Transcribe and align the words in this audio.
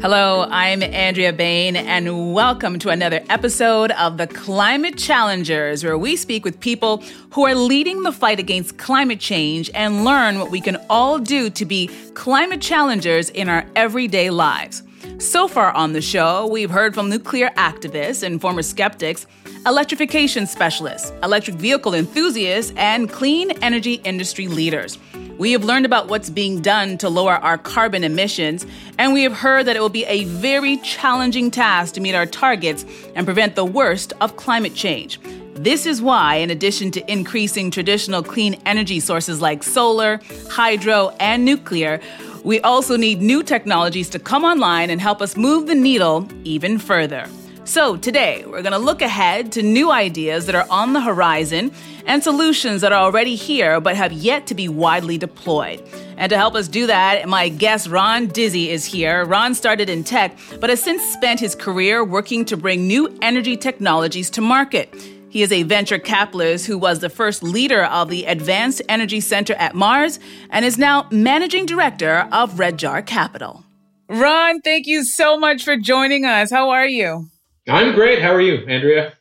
Hello, 0.00 0.46
I'm 0.48 0.80
Andrea 0.84 1.32
Bain, 1.32 1.74
and 1.74 2.32
welcome 2.32 2.78
to 2.78 2.90
another 2.90 3.20
episode 3.28 3.90
of 3.90 4.16
the 4.16 4.28
Climate 4.28 4.96
Challengers, 4.96 5.82
where 5.82 5.98
we 5.98 6.14
speak 6.14 6.44
with 6.44 6.60
people 6.60 7.02
who 7.32 7.44
are 7.44 7.56
leading 7.56 8.04
the 8.04 8.12
fight 8.12 8.38
against 8.38 8.78
climate 8.78 9.18
change 9.18 9.72
and 9.74 10.04
learn 10.04 10.38
what 10.38 10.52
we 10.52 10.60
can 10.60 10.76
all 10.88 11.18
do 11.18 11.50
to 11.50 11.64
be 11.64 11.88
climate 12.14 12.60
challengers 12.60 13.28
in 13.30 13.48
our 13.48 13.66
everyday 13.74 14.30
lives. 14.30 14.84
So 15.18 15.48
far 15.48 15.72
on 15.72 15.94
the 15.94 16.00
show, 16.00 16.46
we've 16.46 16.70
heard 16.70 16.94
from 16.94 17.10
nuclear 17.10 17.50
activists 17.56 18.22
and 18.22 18.40
former 18.40 18.62
skeptics, 18.62 19.26
electrification 19.66 20.46
specialists, 20.46 21.10
electric 21.24 21.56
vehicle 21.56 21.94
enthusiasts, 21.94 22.72
and 22.76 23.10
clean 23.10 23.50
energy 23.62 23.94
industry 23.94 24.46
leaders. 24.46 24.96
We 25.38 25.52
have 25.52 25.62
learned 25.62 25.86
about 25.86 26.08
what's 26.08 26.30
being 26.30 26.62
done 26.62 26.98
to 26.98 27.08
lower 27.08 27.34
our 27.34 27.56
carbon 27.56 28.02
emissions, 28.02 28.66
and 28.98 29.12
we 29.12 29.22
have 29.22 29.34
heard 29.34 29.66
that 29.66 29.76
it 29.76 29.80
will 29.80 29.88
be 29.88 30.04
a 30.06 30.24
very 30.24 30.78
challenging 30.78 31.52
task 31.52 31.94
to 31.94 32.00
meet 32.00 32.16
our 32.16 32.26
targets 32.26 32.84
and 33.14 33.24
prevent 33.24 33.54
the 33.54 33.64
worst 33.64 34.12
of 34.20 34.34
climate 34.34 34.74
change. 34.74 35.20
This 35.54 35.86
is 35.86 36.02
why, 36.02 36.36
in 36.36 36.50
addition 36.50 36.90
to 36.90 37.12
increasing 37.12 37.70
traditional 37.70 38.20
clean 38.20 38.60
energy 38.66 38.98
sources 38.98 39.40
like 39.40 39.62
solar, 39.62 40.20
hydro, 40.50 41.10
and 41.20 41.44
nuclear, 41.44 42.00
we 42.42 42.60
also 42.62 42.96
need 42.96 43.22
new 43.22 43.44
technologies 43.44 44.08
to 44.10 44.18
come 44.18 44.42
online 44.42 44.90
and 44.90 45.00
help 45.00 45.22
us 45.22 45.36
move 45.36 45.68
the 45.68 45.74
needle 45.76 46.26
even 46.42 46.80
further. 46.80 47.28
So, 47.68 47.98
today, 47.98 48.46
we're 48.46 48.62
going 48.62 48.72
to 48.72 48.78
look 48.78 49.02
ahead 49.02 49.52
to 49.52 49.62
new 49.62 49.90
ideas 49.90 50.46
that 50.46 50.54
are 50.54 50.66
on 50.70 50.94
the 50.94 51.02
horizon 51.02 51.70
and 52.06 52.24
solutions 52.24 52.80
that 52.80 52.92
are 52.92 53.04
already 53.04 53.34
here 53.34 53.78
but 53.78 53.94
have 53.94 54.10
yet 54.10 54.46
to 54.46 54.54
be 54.54 54.70
widely 54.70 55.18
deployed. 55.18 55.86
And 56.16 56.30
to 56.30 56.38
help 56.38 56.54
us 56.54 56.66
do 56.66 56.86
that, 56.86 57.28
my 57.28 57.50
guest 57.50 57.88
Ron 57.88 58.28
Dizy 58.28 58.68
is 58.68 58.86
here. 58.86 59.26
Ron 59.26 59.54
started 59.54 59.90
in 59.90 60.02
tech, 60.02 60.38
but 60.60 60.70
has 60.70 60.82
since 60.82 61.02
spent 61.02 61.40
his 61.40 61.54
career 61.54 62.02
working 62.02 62.46
to 62.46 62.56
bring 62.56 62.88
new 62.88 63.14
energy 63.20 63.54
technologies 63.54 64.30
to 64.30 64.40
market. 64.40 64.88
He 65.28 65.42
is 65.42 65.52
a 65.52 65.62
venture 65.64 65.98
capitalist 65.98 66.64
who 66.64 66.78
was 66.78 67.00
the 67.00 67.10
first 67.10 67.42
leader 67.42 67.84
of 67.84 68.08
the 68.08 68.24
Advanced 68.24 68.80
Energy 68.88 69.20
Center 69.20 69.52
at 69.56 69.74
Mars 69.74 70.18
and 70.48 70.64
is 70.64 70.78
now 70.78 71.06
managing 71.10 71.66
director 71.66 72.30
of 72.32 72.58
Red 72.58 72.78
Jar 72.78 73.02
Capital. 73.02 73.66
Ron, 74.08 74.62
thank 74.62 74.86
you 74.86 75.04
so 75.04 75.38
much 75.38 75.64
for 75.64 75.76
joining 75.76 76.24
us. 76.24 76.50
How 76.50 76.70
are 76.70 76.88
you? 76.88 77.28
I'm 77.68 77.94
great. 77.94 78.22
How 78.22 78.34
are 78.34 78.40
you, 78.40 78.66
Andrea? 78.66 79.12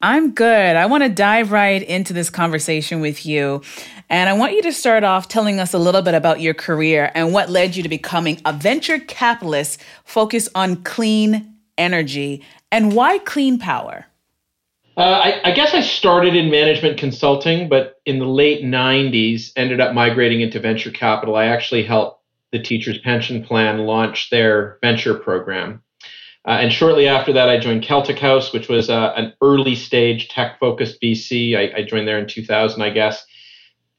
I'm 0.00 0.32
good. 0.32 0.76
I 0.76 0.86
want 0.86 1.02
to 1.02 1.08
dive 1.08 1.50
right 1.50 1.82
into 1.82 2.12
this 2.12 2.30
conversation 2.30 3.00
with 3.00 3.26
you. 3.26 3.62
And 4.08 4.28
I 4.28 4.34
want 4.34 4.52
you 4.52 4.62
to 4.62 4.72
start 4.72 5.04
off 5.04 5.26
telling 5.26 5.58
us 5.58 5.74
a 5.74 5.78
little 5.78 6.02
bit 6.02 6.14
about 6.14 6.40
your 6.40 6.54
career 6.54 7.10
and 7.14 7.32
what 7.32 7.50
led 7.50 7.74
you 7.74 7.82
to 7.82 7.88
becoming 7.88 8.40
a 8.44 8.52
venture 8.52 9.00
capitalist 9.00 9.82
focused 10.04 10.50
on 10.54 10.82
clean 10.84 11.54
energy 11.78 12.44
and 12.70 12.94
why 12.94 13.18
clean 13.18 13.58
power. 13.58 14.06
Uh, 14.96 15.00
I, 15.00 15.50
I, 15.50 15.52
guess 15.52 15.74
I 15.74 15.80
started 15.80 16.34
in 16.34 16.50
management 16.50 16.98
consulting, 16.98 17.68
but 17.68 18.00
in 18.06 18.18
the 18.18 18.26
late 18.26 18.64
90s 18.64 19.50
ended 19.56 19.80
up 19.80 19.94
migrating 19.94 20.40
into 20.40 20.58
venture 20.58 20.90
capital. 20.90 21.36
I 21.36 21.46
actually 21.46 21.84
helped 21.84 22.22
the 22.52 22.62
Teachers 22.62 22.98
Pension 22.98 23.44
Plan 23.44 23.80
launch 23.80 24.30
their 24.30 24.78
venture 24.80 25.14
program. 25.14 25.82
Uh, 26.46 26.58
and 26.60 26.72
shortly 26.72 27.08
after 27.08 27.32
that, 27.32 27.48
I 27.48 27.58
joined 27.58 27.82
Celtic 27.82 28.20
House, 28.20 28.52
which 28.52 28.68
was 28.68 28.88
uh, 28.88 29.12
an 29.16 29.32
early 29.42 29.74
stage 29.74 30.28
tech 30.28 30.60
focused 30.60 31.00
VC. 31.02 31.56
I, 31.56 31.80
I, 31.80 31.82
joined 31.82 32.06
there 32.06 32.18
in 32.18 32.28
2000, 32.28 32.80
I 32.80 32.90
guess. 32.90 33.26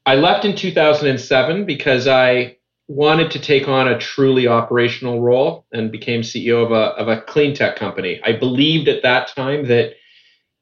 I 0.06 0.14
left 0.14 0.46
in 0.46 0.56
2007 0.56 1.66
because 1.66 2.08
I 2.08 2.56
wanted 2.88 3.30
to 3.32 3.38
take 3.38 3.68
on 3.68 3.86
a 3.86 3.98
truly 3.98 4.48
operational 4.48 5.20
role 5.20 5.66
and 5.72 5.92
became 5.92 6.22
CEO 6.22 6.64
of 6.64 6.72
a, 6.72 6.96
of 6.96 7.08
a 7.08 7.20
clean 7.20 7.54
tech 7.54 7.76
company. 7.76 8.18
I 8.24 8.32
believed 8.32 8.88
at 8.88 9.02
that 9.02 9.28
time 9.28 9.68
that 9.68 9.96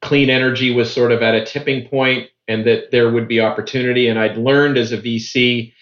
clean 0.03 0.29
energy 0.29 0.75
was 0.75 0.92
sort 0.92 1.13
of 1.13 1.23
at 1.23 1.36
a 1.36 1.46
tipping 1.46 1.86
point 1.89 2.29
and 2.48 2.67
that 2.67 2.91
there 2.91 3.11
would 3.13 3.29
be 3.29 3.41
opportunity. 3.41 4.08
And 4.08 4.19
I'd 4.19 4.36
learned 4.36 4.77
as 4.77 4.91
a 4.91 4.98
VC, 4.98 5.73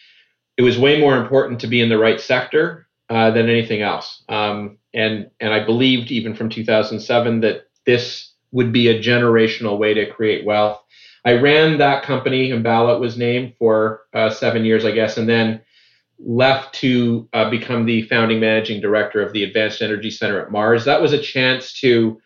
it 0.58 0.62
was 0.62 0.78
way 0.78 1.00
more 1.00 1.16
important 1.16 1.60
to 1.62 1.66
be 1.66 1.80
in 1.80 1.88
the 1.88 1.98
right 1.98 2.20
sector 2.20 2.86
uh, 3.10 3.30
than 3.30 3.48
anything 3.48 3.82
else. 3.82 4.22
Um, 4.28 4.78
and 4.92 5.30
and 5.40 5.52
I 5.52 5.64
believed 5.64 6.10
even 6.10 6.34
from 6.34 6.48
2007 6.48 7.40
that 7.40 7.68
this 7.86 8.32
would 8.52 8.72
be 8.72 8.88
a 8.88 9.00
generational 9.00 9.78
way 9.78 9.94
to 9.94 10.10
create 10.10 10.44
wealth. 10.44 10.80
I 11.24 11.34
ran 11.34 11.78
that 11.78 12.04
company, 12.04 12.50
Enbala 12.50 13.00
was 13.00 13.16
named 13.16 13.54
for 13.58 14.02
uh, 14.12 14.30
seven 14.30 14.64
years, 14.64 14.84
I 14.84 14.92
guess, 14.92 15.16
and 15.16 15.28
then 15.28 15.62
left 16.18 16.74
to 16.76 17.28
uh, 17.32 17.50
become 17.50 17.86
the 17.86 18.02
founding 18.02 18.40
managing 18.40 18.80
director 18.80 19.20
of 19.22 19.32
the 19.32 19.42
Advanced 19.42 19.82
Energy 19.82 20.10
Center 20.10 20.40
at 20.40 20.52
Mars. 20.52 20.84
That 20.84 21.02
was 21.02 21.12
a 21.12 21.20
chance 21.20 21.72
to 21.80 22.20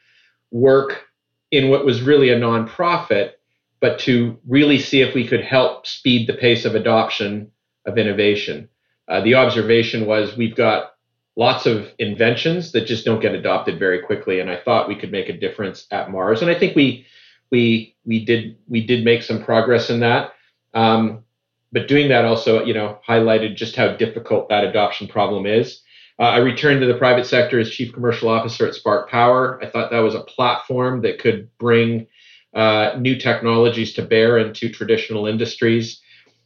work 0.50 1.04
in 1.50 1.70
what 1.70 1.84
was 1.84 2.02
really 2.02 2.28
a 2.30 2.38
nonprofit, 2.38 3.32
but 3.80 3.98
to 4.00 4.38
really 4.46 4.78
see 4.78 5.00
if 5.00 5.14
we 5.14 5.26
could 5.26 5.42
help 5.42 5.86
speed 5.86 6.28
the 6.28 6.34
pace 6.34 6.64
of 6.64 6.74
adoption 6.74 7.50
of 7.86 7.96
innovation. 7.96 8.68
Uh, 9.08 9.20
the 9.22 9.34
observation 9.34 10.06
was 10.06 10.36
we've 10.36 10.56
got 10.56 10.92
lots 11.36 11.66
of 11.66 11.88
inventions 11.98 12.72
that 12.72 12.86
just 12.86 13.04
don't 13.04 13.20
get 13.20 13.34
adopted 13.34 13.78
very 13.78 14.02
quickly. 14.02 14.40
And 14.40 14.50
I 14.50 14.56
thought 14.56 14.88
we 14.88 14.96
could 14.96 15.12
make 15.12 15.28
a 15.28 15.38
difference 15.38 15.86
at 15.90 16.10
Mars, 16.10 16.42
and 16.42 16.50
I 16.50 16.58
think 16.58 16.76
we 16.76 17.06
we 17.50 17.96
we 18.04 18.24
did 18.24 18.58
we 18.68 18.84
did 18.84 19.04
make 19.04 19.22
some 19.22 19.42
progress 19.42 19.88
in 19.88 20.00
that. 20.00 20.32
Um, 20.74 21.24
but 21.72 21.88
doing 21.88 22.08
that 22.08 22.24
also, 22.24 22.64
you 22.64 22.74
know, 22.74 22.98
highlighted 23.06 23.56
just 23.56 23.76
how 23.76 23.88
difficult 23.88 24.48
that 24.48 24.64
adoption 24.64 25.06
problem 25.06 25.46
is. 25.46 25.82
Uh, 26.18 26.22
I 26.22 26.38
returned 26.38 26.80
to 26.80 26.86
the 26.86 26.98
private 26.98 27.26
sector 27.26 27.60
as 27.60 27.70
chief 27.70 27.92
commercial 27.92 28.28
officer 28.28 28.66
at 28.66 28.74
Spark 28.74 29.08
Power. 29.08 29.62
I 29.62 29.68
thought 29.68 29.90
that 29.90 30.00
was 30.00 30.14
a 30.14 30.22
platform 30.22 31.02
that 31.02 31.20
could 31.20 31.48
bring 31.58 32.08
uh, 32.54 32.96
new 32.98 33.16
technologies 33.16 33.92
to 33.94 34.02
bear 34.02 34.38
into 34.38 34.68
traditional 34.68 35.26
industries. 35.26 36.00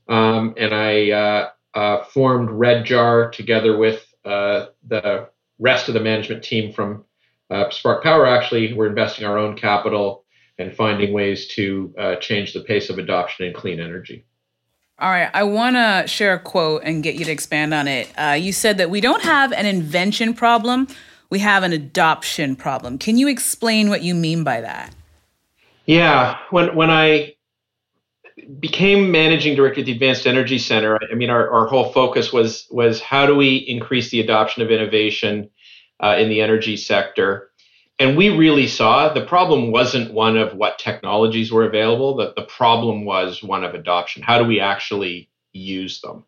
Um, 0.09 0.55
and 0.59 0.75
I 0.75 1.51
uh, 1.75 2.05
formed 2.05 2.51
Red 2.51 2.85
Jar 2.85 3.31
together 3.31 3.77
with 3.77 4.07
uh, 4.25 4.67
the 4.87 5.29
rest 5.59 5.89
of 5.89 5.95
the 5.95 6.01
management 6.01 6.43
team 6.43 6.73
from 6.73 7.05
uh, 7.51 7.71
Spark 7.71 8.03
Power 8.03 8.27
actually 8.27 8.73
we're 8.73 8.89
investing 8.89 9.27
our 9.27 9.39
own 9.39 9.57
capital 9.57 10.25
and 10.59 10.75
finding 10.75 11.13
ways 11.13 11.49
to 11.49 11.95
uh, 11.99 12.17
change 12.17 12.53
the 12.53 12.61
pace 12.61 12.91
of 12.91 12.99
adoption 12.99 13.47
in 13.47 13.53
clean 13.53 13.81
energy. 13.81 14.25
All 14.99 15.11
right, 15.11 15.31
I 15.35 15.43
want 15.43 15.77
to 15.77 16.05
share 16.07 16.35
a 16.35 16.39
quote 16.39 16.83
and 16.85 17.03
get 17.03 17.17
you 17.17 17.25
to 17.25 17.31
expand 17.33 17.75
on 17.75 17.89
it. 17.89 18.09
Uh, 18.17 18.37
you 18.39 18.53
said 18.53 18.79
that 18.79 18.89
we 18.91 19.01
don't 19.01 19.23
have 19.23 19.53
an 19.53 19.67
invention 19.67 20.33
problem, 20.33 20.87
we 21.29 21.41
have 21.41 21.63
an 21.63 21.73
adoption 21.73 22.55
problem. 22.55 22.99
Can 22.99 23.17
you 23.17 23.27
explain 23.27 23.89
what 23.89 24.03
you 24.03 24.15
mean 24.15 24.45
by 24.45 24.61
that? 24.61 24.95
Yeah, 25.87 26.39
when 26.51 26.77
when 26.77 26.91
I 26.91 27.35
became 28.61 29.11
managing 29.11 29.57
director 29.57 29.81
at 29.81 29.87
the 29.87 29.93
Advanced 29.93 30.27
Energy 30.27 30.59
Center, 30.59 30.99
I 31.11 31.15
mean, 31.15 31.31
our, 31.31 31.51
our 31.51 31.67
whole 31.67 31.93
focus 31.93 32.33
was 32.33 32.67
was 32.71 33.01
how 33.01 33.27
do 33.27 33.35
we 33.35 33.57
increase 33.57 34.11
the 34.11 34.21
adoption 34.21 34.63
of 34.63 34.71
innovation 34.71 35.51
uh, 36.01 36.17
in 36.19 36.29
the 36.29 36.41
energy 36.41 36.77
sector, 36.77 37.51
and 37.99 38.17
we 38.17 38.31
really 38.31 38.67
saw 38.67 39.13
the 39.13 39.25
problem 39.25 39.71
wasn't 39.71 40.13
one 40.13 40.37
of 40.37 40.55
what 40.55 40.79
technologies 40.79 41.53
were 41.53 41.65
available. 41.65 42.17
That 42.17 42.35
the 42.35 42.43
problem 42.43 43.05
was 43.05 43.43
one 43.43 43.65
of 43.65 43.75
adoption. 43.75 44.23
How 44.23 44.39
do 44.39 44.45
we 44.45 44.61
actually 44.61 45.29
use 45.53 46.01
them? 46.01 46.25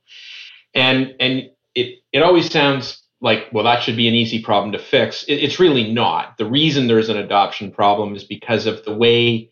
And 0.74 1.14
and 1.20 1.50
it 1.74 2.00
it 2.12 2.22
always 2.22 2.50
sounds 2.50 3.02
like 3.20 3.48
well 3.52 3.64
that 3.64 3.82
should 3.82 3.96
be 3.96 4.08
an 4.08 4.14
easy 4.14 4.42
problem 4.42 4.72
to 4.72 4.78
fix. 4.78 5.24
It, 5.24 5.34
it's 5.34 5.60
really 5.60 5.92
not. 5.92 6.36
The 6.38 6.46
reason 6.46 6.86
there's 6.86 7.08
an 7.08 7.16
adoption 7.16 7.70
problem 7.70 8.14
is 8.14 8.24
because 8.24 8.66
of 8.66 8.84
the 8.84 8.94
way 8.94 9.50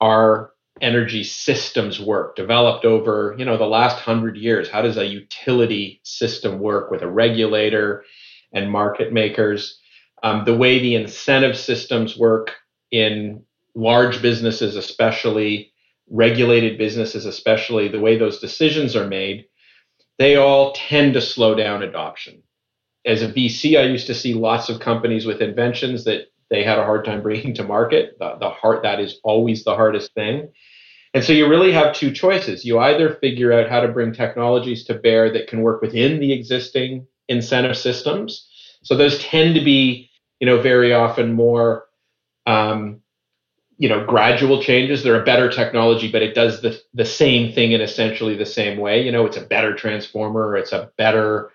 our 0.00 0.52
energy 0.80 1.22
systems 1.24 2.00
work 2.00 2.36
developed 2.36 2.84
over 2.84 3.34
you 3.38 3.44
know 3.44 3.56
the 3.56 3.64
last 3.66 3.98
hundred 3.98 4.36
years? 4.36 4.68
How 4.68 4.82
does 4.82 4.96
a 4.96 5.06
utility 5.06 6.00
system 6.04 6.58
work 6.58 6.90
with 6.90 7.02
a 7.02 7.08
regulator 7.08 8.04
and 8.52 8.70
market 8.70 9.12
makers? 9.12 9.78
Um, 10.22 10.44
the 10.44 10.56
way 10.56 10.78
the 10.78 10.94
incentive 10.96 11.56
systems 11.56 12.16
work 12.16 12.52
in 12.90 13.42
large 13.74 14.20
businesses 14.20 14.76
especially 14.76 15.72
regulated 16.10 16.76
businesses 16.76 17.24
especially 17.24 17.86
the 17.86 18.00
way 18.00 18.18
those 18.18 18.40
decisions 18.40 18.96
are 18.96 19.06
made 19.06 19.46
they 20.18 20.36
all 20.36 20.72
tend 20.72 21.14
to 21.14 21.20
slow 21.20 21.54
down 21.54 21.82
adoption. 21.82 22.42
As 23.06 23.22
a 23.22 23.28
vc 23.28 23.78
i 23.78 23.84
used 23.84 24.08
to 24.08 24.14
see 24.14 24.34
lots 24.34 24.68
of 24.68 24.80
companies 24.80 25.24
with 25.24 25.40
inventions 25.40 26.04
that 26.04 26.26
they 26.50 26.64
had 26.64 26.78
a 26.78 26.84
hard 26.84 27.04
time 27.04 27.22
bringing 27.22 27.54
to 27.54 27.62
market. 27.62 28.16
The, 28.18 28.36
the 28.40 28.50
heart 28.50 28.82
that 28.82 28.98
is 29.00 29.20
always 29.22 29.62
the 29.62 29.76
hardest 29.76 30.12
thing 30.14 30.50
and 31.12 31.24
so 31.24 31.32
you 31.32 31.48
really 31.48 31.72
have 31.72 31.94
two 31.94 32.12
choices. 32.12 32.64
You 32.64 32.78
either 32.78 33.14
figure 33.14 33.52
out 33.52 33.68
how 33.68 33.80
to 33.80 33.88
bring 33.88 34.12
technologies 34.12 34.84
to 34.84 34.94
bear 34.94 35.32
that 35.32 35.48
can 35.48 35.62
work 35.62 35.82
within 35.82 36.20
the 36.20 36.32
existing 36.32 37.06
incentive 37.28 37.76
systems. 37.76 38.48
So 38.82 38.96
those 38.96 39.18
tend 39.18 39.54
to 39.56 39.64
be, 39.64 40.08
you 40.38 40.46
know, 40.46 40.60
very 40.60 40.92
often 40.92 41.32
more, 41.32 41.86
um, 42.46 43.00
you 43.76 43.88
know, 43.88 44.04
gradual 44.04 44.62
changes. 44.62 45.02
They're 45.02 45.20
a 45.20 45.24
better 45.24 45.50
technology, 45.50 46.10
but 46.10 46.22
it 46.22 46.34
does 46.34 46.60
the 46.60 46.80
the 46.94 47.04
same 47.04 47.52
thing 47.52 47.72
in 47.72 47.80
essentially 47.80 48.36
the 48.36 48.46
same 48.46 48.78
way. 48.78 49.02
You 49.04 49.10
know, 49.10 49.26
it's 49.26 49.36
a 49.36 49.42
better 49.46 49.74
transformer. 49.74 50.56
It's 50.56 50.72
a 50.72 50.90
better 50.96 51.50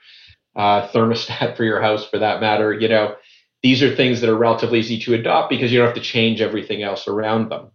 uh, 0.56 0.88
thermostat 0.90 1.56
for 1.56 1.64
your 1.64 1.82
house, 1.82 2.08
for 2.10 2.20
that 2.20 2.42
matter. 2.42 2.74
You 2.74 2.90
know, 2.90 3.16
these 3.64 3.82
are 3.84 3.96
things 3.96 4.22
that 4.22 4.30
are 4.30 4.38
relatively 4.38 4.80
easy 4.80 5.00
to 5.02 5.14
adopt 5.14 5.50
because 5.50 5.72
you 5.72 5.78
don't 5.78 5.88
have 5.88 5.96
to 5.96 6.02
change 6.02 6.42
everything 6.42 6.84
else 6.84 7.08
around 7.08 7.50
them. 7.50 7.72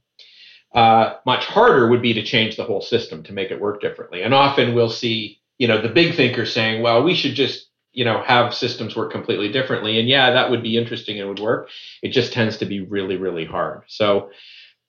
Uh, 0.74 1.16
much 1.26 1.46
harder 1.46 1.88
would 1.88 2.02
be 2.02 2.12
to 2.14 2.22
change 2.22 2.56
the 2.56 2.64
whole 2.64 2.80
system 2.80 3.22
to 3.24 3.32
make 3.32 3.50
it 3.50 3.60
work 3.60 3.80
differently. 3.80 4.22
And 4.22 4.32
often 4.32 4.74
we'll 4.74 4.90
see, 4.90 5.40
you 5.58 5.66
know, 5.66 5.80
the 5.80 5.88
big 5.88 6.14
thinkers 6.14 6.52
saying, 6.52 6.82
well, 6.82 7.02
we 7.02 7.14
should 7.14 7.34
just, 7.34 7.66
you 7.92 8.04
know, 8.04 8.22
have 8.22 8.54
systems 8.54 8.94
work 8.94 9.10
completely 9.10 9.50
differently. 9.50 9.98
And 9.98 10.08
yeah, 10.08 10.30
that 10.30 10.50
would 10.50 10.62
be 10.62 10.76
interesting 10.76 11.18
and 11.18 11.28
would 11.28 11.40
work. 11.40 11.70
It 12.02 12.10
just 12.10 12.32
tends 12.32 12.56
to 12.58 12.66
be 12.66 12.80
really, 12.80 13.16
really 13.16 13.44
hard. 13.44 13.82
So 13.88 14.30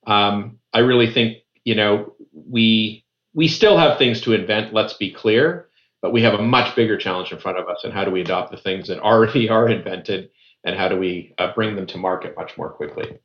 um, 0.05 0.59
I 0.71 0.79
really 0.79 1.11
think, 1.11 1.39
you 1.63 1.73
know, 1.75 2.13
we 2.31 3.03
we 3.33 3.47
still 3.47 3.77
have 3.77 3.97
things 3.97 4.21
to 4.21 4.33
invent, 4.33 4.73
let's 4.73 4.93
be 4.93 5.11
clear, 5.11 5.69
but 6.01 6.11
we 6.11 6.21
have 6.21 6.33
a 6.33 6.43
much 6.43 6.75
bigger 6.75 6.97
challenge 6.97 7.31
in 7.31 7.39
front 7.39 7.57
of 7.57 7.67
us. 7.69 7.81
And 7.83 7.93
how 7.93 8.03
do 8.03 8.11
we 8.11 8.21
adopt 8.21 8.51
the 8.51 8.57
things 8.57 8.87
that 8.87 8.99
already 8.99 9.49
are 9.55 9.69
invented 9.69 10.29
and 10.63 10.75
how 10.77 10.89
do 10.89 10.97
we 10.97 11.33
uh, 11.39 11.53
bring 11.55 11.75
them 11.75 11.87
to 11.87 11.97
market 11.97 12.35
much 12.35 12.57
more 12.57 12.69
quickly? 12.69 13.19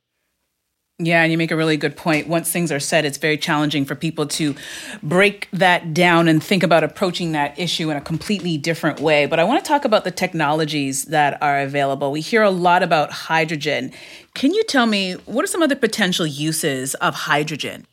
Yeah, 0.98 1.22
and 1.22 1.30
you 1.30 1.36
make 1.36 1.50
a 1.50 1.56
really 1.56 1.76
good 1.76 1.94
point. 1.94 2.26
Once 2.26 2.50
things 2.50 2.72
are 2.72 2.80
said, 2.80 3.04
it's 3.04 3.18
very 3.18 3.36
challenging 3.36 3.84
for 3.84 3.94
people 3.94 4.26
to 4.28 4.54
break 5.02 5.46
that 5.52 5.92
down 5.92 6.26
and 6.26 6.42
think 6.42 6.62
about 6.62 6.84
approaching 6.84 7.32
that 7.32 7.58
issue 7.58 7.90
in 7.90 7.98
a 7.98 8.00
completely 8.00 8.56
different 8.56 9.00
way. 9.00 9.26
But 9.26 9.38
I 9.38 9.44
want 9.44 9.62
to 9.62 9.68
talk 9.68 9.84
about 9.84 10.04
the 10.04 10.10
technologies 10.10 11.04
that 11.06 11.36
are 11.42 11.60
available. 11.60 12.10
We 12.10 12.22
hear 12.22 12.42
a 12.42 12.50
lot 12.50 12.82
about 12.82 13.12
hydrogen. 13.12 13.92
Can 14.32 14.54
you 14.54 14.64
tell 14.64 14.86
me 14.86 15.12
what 15.26 15.44
are 15.44 15.48
some 15.48 15.60
of 15.60 15.68
the 15.68 15.76
potential 15.76 16.26
uses 16.26 16.94
of 16.94 17.14
hydrogen? 17.14 17.86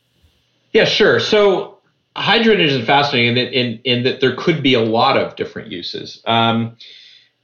Yeah, 0.72 0.86
sure. 0.86 1.20
So 1.20 1.80
hydrogen 2.16 2.62
is 2.62 2.88
fascinating 2.88 3.36
in, 3.36 3.48
in, 3.48 3.80
in 3.84 4.04
that 4.04 4.22
there 4.22 4.34
could 4.38 4.64
be 4.64 4.76
a 4.76 4.82
lot 4.82 5.18
of 5.18 5.36
different 5.36 5.70
uses. 5.70 6.22
Um, 6.24 6.78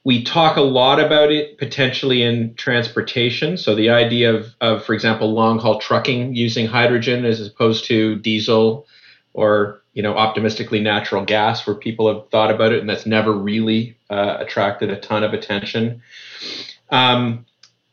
we 0.04 0.24
talk 0.24 0.58
a 0.58 0.62
lot 0.62 1.00
about 1.00 1.32
it 1.32 1.58
potentially 1.58 2.24
in 2.24 2.54
transportation. 2.56 3.58
So 3.58 3.76
the 3.76 3.90
idea 3.90 4.34
of, 4.34 4.56
of 4.62 4.86
for 4.86 4.94
example, 4.94 5.34
long 5.34 5.60
haul 5.60 5.80
trucking 5.80 6.36
using 6.36 6.68
hydrogen 6.68 7.26
as 7.26 7.46
opposed 7.46 7.86
to 7.86 8.16
diesel 8.18 8.88
or 9.34 9.82
you 9.94 10.02
know 10.02 10.16
optimistically 10.16 10.80
natural 10.80 11.26
gas, 11.26 11.68
where 11.68 11.76
people 11.76 12.14
have 12.14 12.30
thought 12.30 12.52
about 12.52 12.72
it, 12.72 12.80
and 12.80 12.90
that's 12.90 13.06
never 13.06 13.34
really 13.34 13.98
uh, 14.10 14.38
attracted 14.40 14.90
a 14.90 15.00
ton 15.00 15.24
of 15.24 15.34
attention. 15.34 16.02
Um, 16.90 17.46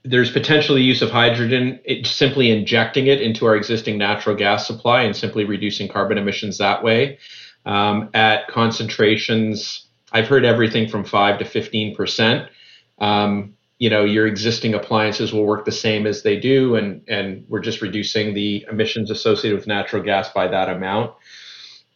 there's 0.04 0.30
potentially 0.30 0.82
use 0.82 1.02
of 1.02 1.10
hydrogen, 1.10 1.80
it, 1.84 2.06
simply 2.06 2.50
injecting 2.50 3.08
it 3.08 3.20
into 3.20 3.44
our 3.44 3.56
existing 3.56 3.98
natural 3.98 4.36
gas 4.36 4.66
supply 4.66 5.02
and 5.02 5.16
simply 5.16 5.44
reducing 5.44 5.88
carbon 5.88 6.16
emissions 6.16 6.58
that 6.58 6.84
way 6.84 7.18
um, 7.64 8.08
at 8.14 8.46
concentrations 8.46 9.85
I've 10.12 10.28
heard 10.28 10.44
everything 10.44 10.88
from 10.88 11.04
five 11.04 11.38
to 11.38 11.44
fifteen 11.44 11.94
percent. 11.94 12.48
Um, 12.98 13.54
you 13.78 13.90
know, 13.90 14.04
your 14.04 14.26
existing 14.26 14.74
appliances 14.74 15.32
will 15.32 15.44
work 15.44 15.64
the 15.64 15.72
same 15.72 16.06
as 16.06 16.22
they 16.22 16.38
do, 16.38 16.76
and 16.76 17.02
and 17.08 17.44
we're 17.48 17.60
just 17.60 17.82
reducing 17.82 18.34
the 18.34 18.66
emissions 18.70 19.10
associated 19.10 19.58
with 19.58 19.66
natural 19.66 20.02
gas 20.02 20.30
by 20.32 20.48
that 20.48 20.68
amount. 20.68 21.12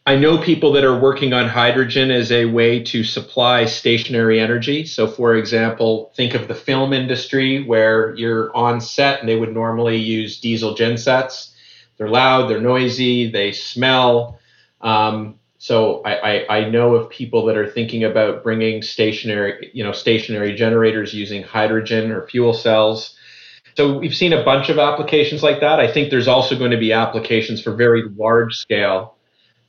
I 0.07 0.17
know 0.17 0.39
people 0.39 0.73
that 0.73 0.85
are 0.85 0.99
working 0.99 1.33
on 1.33 1.49
hydrogen 1.49 2.11
as 2.11 2.33
a 2.33 2.47
way 2.47 2.83
to 2.85 3.05
supply 3.05 3.67
stationary 3.67 4.41
energy. 4.41 4.87
So, 4.87 5.07
for 5.07 5.37
example, 5.37 6.13
think 6.17 6.35
of 6.35 6.49
the 6.49 6.55
film 6.55 6.93
industry 6.93 7.63
where 7.63 8.15
you're 8.17 8.55
on 8.57 8.81
set 8.81 9.21
and 9.21 9.29
they 9.29 9.37
would 9.37 9.53
normally 9.53 9.97
use 9.97 10.41
diesel 10.41 10.75
gensets. 10.75 11.55
They're 11.97 12.09
loud, 12.09 12.49
they're 12.49 12.61
noisy, 12.63 13.31
they 13.31 13.53
smell. 13.53 14.41
Um, 14.81 15.40
so 15.61 16.01
I, 16.07 16.15
I, 16.15 16.57
I, 16.57 16.71
know 16.71 16.95
of 16.95 17.11
people 17.11 17.45
that 17.45 17.57
are 17.59 17.71
thinking 17.71 18.03
about 18.03 18.43
bringing 18.43 18.81
stationary, 18.81 19.71
you 19.75 19.85
know, 19.85 19.93
stationary 19.93 20.55
generators 20.55 21.13
using 21.13 21.43
hydrogen 21.43 22.13
or 22.13 22.27
fuel 22.29 22.55
cells. 22.55 23.15
So 23.77 23.99
we've 23.99 24.17
seen 24.17 24.33
a 24.33 24.43
bunch 24.43 24.71
of 24.71 24.79
applications 24.79 25.43
like 25.43 25.61
that. 25.61 25.79
I 25.79 25.93
think 25.93 26.09
there's 26.09 26.29
also 26.29 26.57
going 26.57 26.71
to 26.71 26.79
be 26.79 26.95
applications 26.95 27.61
for 27.61 27.75
very 27.75 28.05
large 28.17 28.57
scale, 28.57 29.17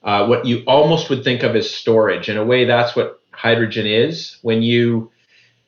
uh, 0.01 0.27
what 0.27 0.45
you 0.45 0.63
almost 0.65 1.09
would 1.09 1.25
think 1.25 1.43
of 1.43 1.57
as 1.57 1.69
storage. 1.69 2.29
In 2.29 2.37
a 2.37 2.45
way, 2.45 2.63
that's 2.63 2.95
what 2.95 3.21
hydrogen 3.31 3.85
is. 3.85 4.37
When 4.43 4.61
you 4.61 5.11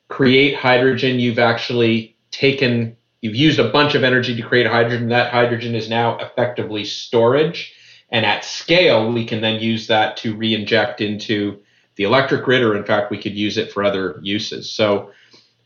create 0.08 0.56
hydrogen, 0.56 1.20
you've 1.20 1.38
actually 1.38 2.16
taken, 2.30 2.96
you've 3.20 3.36
used 3.36 3.58
a 3.58 3.68
bunch 3.68 3.94
of 3.94 4.02
energy 4.02 4.34
to 4.34 4.42
create 4.42 4.66
hydrogen. 4.66 5.10
That 5.10 5.30
hydrogen 5.30 5.74
is 5.74 5.90
now 5.90 6.16
effectively 6.16 6.86
storage 6.86 7.74
and 8.10 8.24
at 8.24 8.44
scale, 8.44 9.12
we 9.12 9.24
can 9.24 9.40
then 9.40 9.60
use 9.60 9.86
that 9.88 10.16
to 10.18 10.34
re-inject 10.34 11.00
into 11.00 11.60
the 11.96 12.04
electric 12.04 12.44
grid, 12.44 12.62
or 12.62 12.76
in 12.76 12.84
fact, 12.84 13.10
we 13.10 13.20
could 13.20 13.34
use 13.34 13.56
it 13.56 13.72
for 13.72 13.84
other 13.84 14.18
uses. 14.22 14.70
So 14.70 15.10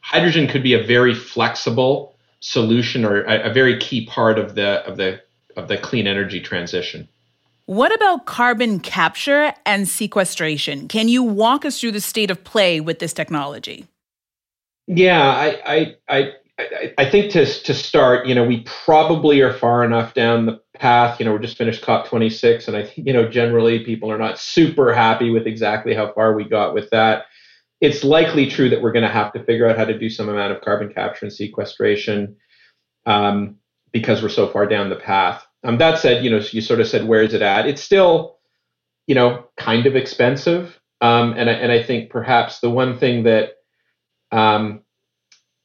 hydrogen 0.00 0.46
could 0.46 0.62
be 0.62 0.74
a 0.74 0.82
very 0.82 1.14
flexible 1.14 2.14
solution 2.40 3.04
or 3.04 3.22
a, 3.22 3.50
a 3.50 3.52
very 3.52 3.78
key 3.78 4.06
part 4.06 4.38
of 4.38 4.54
the 4.54 4.86
of 4.86 4.96
the 4.96 5.20
of 5.56 5.68
the 5.68 5.76
clean 5.76 6.06
energy 6.06 6.40
transition. 6.40 7.08
What 7.66 7.94
about 7.94 8.24
carbon 8.24 8.80
capture 8.80 9.52
and 9.66 9.86
sequestration? 9.86 10.88
Can 10.88 11.08
you 11.08 11.22
walk 11.22 11.66
us 11.66 11.78
through 11.78 11.92
the 11.92 12.00
state 12.00 12.30
of 12.30 12.42
play 12.42 12.80
with 12.80 12.98
this 12.98 13.12
technology? 13.12 13.86
Yeah, 14.86 15.20
I, 15.22 15.60
I, 15.66 15.96
I 16.08 16.32
I, 16.58 16.94
I, 16.98 17.10
think 17.10 17.30
to 17.32 17.44
to 17.44 17.74
start, 17.74 18.26
you 18.26 18.34
know, 18.34 18.44
we 18.44 18.62
probably 18.84 19.40
are 19.42 19.52
far 19.52 19.84
enough 19.84 20.14
down 20.14 20.46
the 20.46 20.60
path. 20.78 21.18
You 21.18 21.26
know, 21.26 21.32
we're 21.32 21.38
just 21.38 21.56
finished 21.56 21.82
COP26, 21.82 22.68
and 22.68 22.76
I 22.76 22.84
think 22.84 23.06
you 23.06 23.12
know 23.12 23.28
generally 23.28 23.84
people 23.84 24.10
are 24.10 24.18
not 24.18 24.38
super 24.38 24.92
happy 24.92 25.30
with 25.30 25.46
exactly 25.46 25.94
how 25.94 26.12
far 26.12 26.34
we 26.34 26.44
got 26.44 26.74
with 26.74 26.90
that. 26.90 27.26
It's 27.80 28.04
likely 28.04 28.48
true 28.48 28.68
that 28.70 28.82
we're 28.82 28.92
going 28.92 29.04
to 29.04 29.10
have 29.10 29.32
to 29.32 29.44
figure 29.44 29.68
out 29.68 29.76
how 29.76 29.84
to 29.84 29.98
do 29.98 30.10
some 30.10 30.28
amount 30.28 30.52
of 30.52 30.60
carbon 30.62 30.92
capture 30.92 31.26
and 31.26 31.32
sequestration 31.32 32.36
um, 33.06 33.56
because 33.92 34.22
we're 34.22 34.28
so 34.28 34.48
far 34.48 34.66
down 34.66 34.90
the 34.90 34.96
path. 34.96 35.46
Um, 35.64 35.78
that 35.78 35.98
said, 35.98 36.24
you 36.24 36.30
know, 36.30 36.40
you 36.50 36.60
sort 36.60 36.80
of 36.80 36.88
said 36.88 37.06
where 37.06 37.22
is 37.22 37.34
it 37.34 37.42
at? 37.42 37.66
It's 37.66 37.82
still, 37.82 38.38
you 39.06 39.14
know, 39.14 39.46
kind 39.56 39.86
of 39.86 39.96
expensive, 39.96 40.78
um, 41.00 41.34
and 41.36 41.48
I, 41.48 41.52
and 41.54 41.72
I 41.72 41.82
think 41.82 42.10
perhaps 42.10 42.60
the 42.60 42.70
one 42.70 42.98
thing 42.98 43.24
that 43.24 43.52
um, 44.32 44.82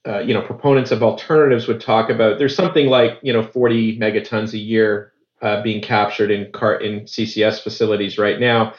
uh, 0.08 0.20
you 0.20 0.34
know 0.34 0.42
proponents 0.42 0.92
of 0.92 1.02
alternatives 1.02 1.68
would 1.68 1.80
talk 1.82 2.10
about 2.10 2.38
there's 2.38 2.56
something 2.56 2.88
like 2.88 3.20
you 3.22 3.32
know 3.32 3.44
40 3.44 3.98
megatons 4.00 4.54
a 4.54 4.58
year 4.58 5.14
uh, 5.42 5.62
being 5.62 5.82
captured 5.82 6.32
in 6.32 6.52
car 6.52 6.76
in 6.76 7.02
CCS 7.02 7.62
facilities 7.62 8.18
right 8.18 8.40
now. 8.40 8.74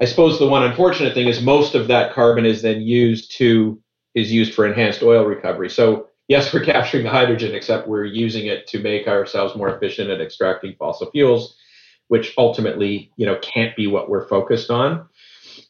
I 0.00 0.04
suppose 0.04 0.38
the 0.38 0.48
one 0.48 0.62
unfortunate 0.62 1.14
thing 1.14 1.28
is 1.28 1.40
most 1.40 1.74
of 1.74 1.88
that 1.88 2.12
carbon 2.12 2.44
is 2.44 2.62
then 2.62 2.82
used 2.82 3.36
to 3.38 3.80
is 4.14 4.32
used 4.32 4.54
for 4.54 4.66
enhanced 4.66 5.02
oil 5.02 5.24
recovery. 5.24 5.70
So 5.70 6.08
yes, 6.28 6.52
we're 6.52 6.64
capturing 6.64 7.04
the 7.04 7.10
hydrogen, 7.10 7.54
except 7.54 7.88
we're 7.88 8.04
using 8.04 8.46
it 8.46 8.66
to 8.68 8.80
make 8.80 9.06
ourselves 9.06 9.54
more 9.54 9.74
efficient 9.74 10.10
at 10.10 10.20
extracting 10.20 10.74
fossil 10.78 11.10
fuels, 11.10 11.56
which 12.08 12.34
ultimately 12.36 13.12
you 13.16 13.26
know 13.26 13.38
can't 13.42 13.76
be 13.76 13.86
what 13.86 14.10
we're 14.10 14.28
focused 14.28 14.70
on. 14.70 15.08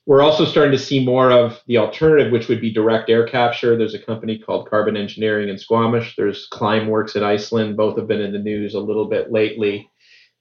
We're 0.07 0.23
also 0.23 0.45
starting 0.45 0.71
to 0.71 0.79
see 0.79 1.05
more 1.05 1.33
of 1.33 1.61
the 1.67 1.79
alternative, 1.79 2.31
which 2.31 2.47
would 2.47 2.61
be 2.61 2.73
direct 2.73 3.11
air 3.11 3.27
capture. 3.27 3.77
There's 3.77 3.95
a 3.95 3.99
company 3.99 4.39
called 4.39 4.71
Carbon 4.71 4.97
Engineering 4.97 5.49
in 5.49 5.59
Squamish. 5.59 6.15
There's 6.15 6.49
Climeworks 6.49 7.17
in 7.17 7.25
Iceland. 7.25 7.77
Both 7.77 7.99
have 7.99 8.07
been 8.07 8.21
in 8.21 8.33
the 8.33 8.39
news 8.39 8.75
a 8.75 8.81
little 8.81 9.07
bit 9.07 9.33
lately. 9.33 9.91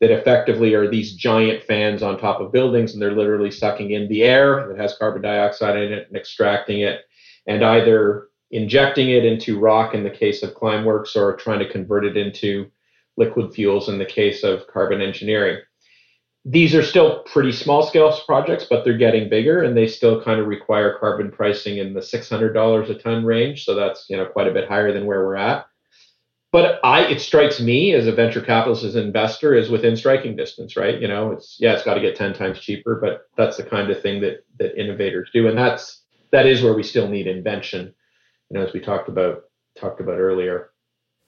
That 0.02 0.12
effectively 0.12 0.76
are 0.76 0.88
these 0.88 1.16
giant 1.16 1.64
fans 1.64 2.04
on 2.04 2.20
top 2.20 2.42
of 2.42 2.52
buildings, 2.52 2.94
and 2.94 3.02
they're 3.02 3.16
literally 3.16 3.50
sucking 3.50 3.90
in 3.90 4.08
the 4.08 4.24
air 4.24 4.68
that 4.68 4.78
has 4.78 4.98
carbon 5.00 5.24
dioxide 5.24 5.78
in 5.78 5.92
it 5.92 6.10
and 6.10 6.18
extracting 6.18 6.82
it, 6.82 7.02
and 7.48 7.64
either 7.64 8.28
injecting 8.52 9.10
it 9.10 9.26
into 9.26 9.58
rock 9.58 9.96
in 9.96 10.04
the 10.04 10.10
case 10.12 10.44
of 10.44 10.54
Climeworks 10.54 11.16
or 11.16 11.36
trying 11.38 11.60
to 11.60 11.72
convert 11.72 12.06
it 12.06 12.18
into 12.18 12.70
liquid 13.18 13.52
fuels 13.54 13.90
in 13.90 13.98
the 13.98 14.06
case 14.06 14.44
of 14.44 14.68
carbon 14.68 15.02
engineering 15.02 15.60
these 16.46 16.76
are 16.76 16.84
still 16.84 17.24
pretty 17.24 17.52
small 17.52 17.82
scale 17.82 18.16
projects, 18.26 18.68
but 18.70 18.84
they're 18.84 18.98
getting 18.98 19.30
bigger 19.30 19.64
and 19.64 19.76
they 19.76 19.88
still 19.88 20.24
kind 20.24 20.40
of 20.40 20.46
require 20.46 20.98
carbon 21.00 21.32
pricing 21.32 21.80
in 21.80 21.94
the 21.94 22.00
$600 22.00 22.90
a 22.90 22.94
ton 22.96 23.26
range. 23.26 23.66
So 23.66 23.74
that's, 23.74 24.06
you 24.10 24.16
know, 24.16 24.28
quite 24.28 24.48
a 24.48 24.54
bit 24.54 24.70
higher 24.70 24.94
than 24.94 25.08
where 25.08 25.26
we're 25.26 25.38
at. 25.38 25.66
But 26.52 26.80
I, 26.86 27.02
it 27.08 27.20
strikes 27.20 27.60
me 27.60 27.94
as 27.94 28.08
a 28.08 28.14
venture 28.14 28.40
capitalist, 28.40 28.84
as 28.86 28.96
an 28.96 29.04
investor, 29.04 29.56
is 29.56 29.70
within 29.70 29.98
striking 29.98 30.38
distance, 30.38 30.78
right? 30.78 31.02
You 31.02 31.08
know, 31.08 31.32
it's 31.34 31.58
yeah, 31.60 31.74
it's 31.74 31.84
got 31.84 31.96
to 31.96 32.00
get 32.00 32.16
ten 32.16 32.34
times 32.34 32.62
cheaper, 32.62 32.98
but 33.02 33.24
that's 33.36 33.58
the 33.58 33.64
kind 33.64 33.92
of 33.92 34.02
thing 34.02 34.22
that 34.22 34.46
that 34.60 34.80
innovators 34.80 35.30
do, 35.34 35.50
and 35.50 35.58
that's 35.58 36.04
that 36.32 36.46
is 36.46 36.64
where 36.64 36.74
we 36.74 36.82
still 36.82 37.10
need 37.10 37.28
invention, 37.28 37.94
you 38.50 38.58
know, 38.58 38.66
as 38.66 38.72
we 38.72 38.80
talked 38.80 39.10
about 39.10 39.42
talked 39.78 40.00
about 40.00 40.18
earlier. 40.18 40.70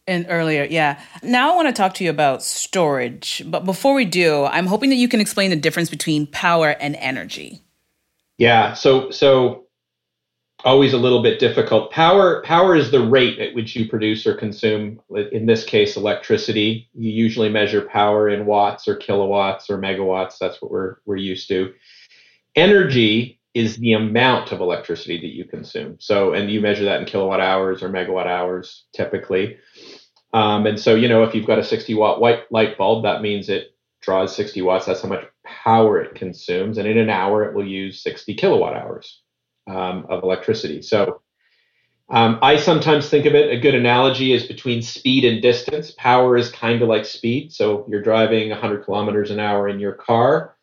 And 0.08 0.26
earlier, 0.30 0.64
yeah. 0.64 1.02
Now 1.22 1.52
I 1.52 1.56
want 1.56 1.68
to 1.68 1.74
talk 1.74 1.94
to 1.96 2.04
you 2.04 2.10
about 2.10 2.42
storage. 2.42 3.44
But 3.46 3.66
before 3.66 3.94
we 3.94 4.06
do, 4.06 4.46
I'm 4.46 4.66
hoping 4.66 4.90
that 4.90 4.96
you 4.96 5.10
can 5.10 5.20
explain 5.20 5.50
the 5.50 5.58
difference 5.58 5.90
between 5.90 6.28
power 6.28 6.70
and 6.80 6.96
energy. 6.96 7.62
Yeah. 8.38 8.74
So 8.74 9.12
so 9.12 9.66
always 10.64 10.94
a 10.94 10.98
little 10.98 11.22
bit 11.22 11.40
difficult. 11.40 11.92
Power 11.92 12.42
power 12.44 12.76
is 12.76 12.92
the 12.92 13.06
rate 13.06 13.40
at 13.40 13.54
which 13.54 13.76
you 13.76 13.88
produce 13.88 14.26
or 14.26 14.34
consume 14.34 15.02
in 15.32 15.46
this 15.46 15.64
case 15.64 15.98
electricity. 15.98 16.90
You 16.94 17.12
usually 17.12 17.50
measure 17.50 17.82
power 17.82 18.30
in 18.30 18.46
watts 18.46 18.88
or 18.88 18.96
kilowatts 18.96 19.70
or 19.70 19.78
megawatts. 19.78 20.38
That's 20.40 20.62
what 20.62 20.72
we're 20.72 20.98
we're 21.06 21.18
used 21.18 21.50
to. 21.50 21.74
Energy 22.56 23.40
is 23.54 23.78
the 23.78 23.94
amount 23.94 24.52
of 24.52 24.60
electricity 24.60 25.20
that 25.20 25.36
you 25.36 25.44
consume. 25.44 25.98
So, 26.00 26.34
and 26.34 26.50
you 26.52 26.62
measure 26.62 26.86
that 26.86 27.00
in 27.00 27.08
kilowatt 27.08 27.40
hours 27.40 27.82
or 27.82 27.90
megawatt 27.90 28.28
hours 28.28 28.86
typically. 28.94 29.58
Um, 30.34 30.66
and 30.66 30.80
so, 30.80 30.96
you 30.96 31.08
know, 31.08 31.24
if 31.24 31.34
you've 31.34 31.48
got 31.48 31.60
a 31.60 31.64
60 31.64 31.94
watt 31.96 32.20
white 32.20 32.52
light 32.52 32.78
bulb, 32.78 33.04
that 33.04 33.22
means 33.22 33.50
it 33.50 33.76
draws 34.02 34.36
60 34.36 34.62
watts. 34.62 34.86
That's 34.86 35.02
how 35.02 35.10
much 35.10 35.26
power 35.46 36.02
it 36.02 36.16
consumes. 36.16 36.78
And 36.78 36.88
in 36.88 36.98
an 36.98 37.10
hour, 37.10 37.44
it 37.46 37.56
will 37.56 37.66
use 37.66 38.04
60 38.04 38.34
kilowatt 38.36 38.76
hours 38.76 39.22
um, 39.68 40.06
of 40.10 40.24
electricity. 40.24 40.82
So, 40.82 41.22
um, 42.10 42.40
I 42.42 42.56
sometimes 42.56 43.10
think 43.10 43.26
of 43.26 43.36
it, 43.36 43.52
a 43.52 43.60
good 43.60 43.76
analogy 43.76 44.32
is 44.32 44.46
between 44.46 44.82
speed 44.82 45.26
and 45.26 45.42
distance. 45.42 45.92
Power 45.92 46.38
is 46.38 46.50
kind 46.50 46.82
of 46.82 46.88
like 46.88 47.06
speed. 47.06 47.52
So 47.52 47.86
you're 47.90 48.02
driving 48.02 48.50
100 48.50 48.86
kilometers 48.86 49.30
an 49.30 49.40
hour 49.40 49.68
in 49.68 49.80
your 49.80 49.92
car. 49.92 50.56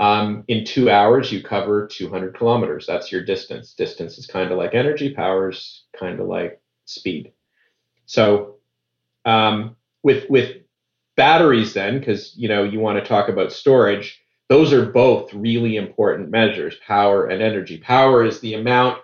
Um, 0.00 0.42
in 0.48 0.64
two 0.64 0.90
hours, 0.90 1.30
you 1.30 1.40
cover 1.40 1.86
200 1.86 2.36
kilometers. 2.36 2.86
That's 2.86 3.12
your 3.12 3.24
distance. 3.24 3.74
Distance 3.74 4.18
is 4.18 4.26
kind 4.26 4.50
of 4.50 4.58
like 4.58 4.74
energy, 4.74 5.14
power 5.14 5.50
is 5.50 5.84
kind 5.96 6.18
of 6.18 6.26
like 6.26 6.60
speed. 6.86 7.32
So 8.06 8.56
um, 9.24 9.76
with, 10.02 10.28
with 10.30 10.56
batteries, 11.16 11.74
then, 11.74 11.98
because 11.98 12.36
you 12.36 12.48
know 12.48 12.64
you 12.64 12.80
want 12.80 12.98
to 12.98 13.08
talk 13.08 13.28
about 13.28 13.52
storage, 13.52 14.20
those 14.48 14.72
are 14.72 14.86
both 14.86 15.32
really 15.32 15.76
important 15.76 16.30
measures 16.30 16.74
power 16.86 17.26
and 17.26 17.42
energy. 17.42 17.78
Power 17.78 18.24
is 18.24 18.40
the 18.40 18.54
amount 18.54 18.98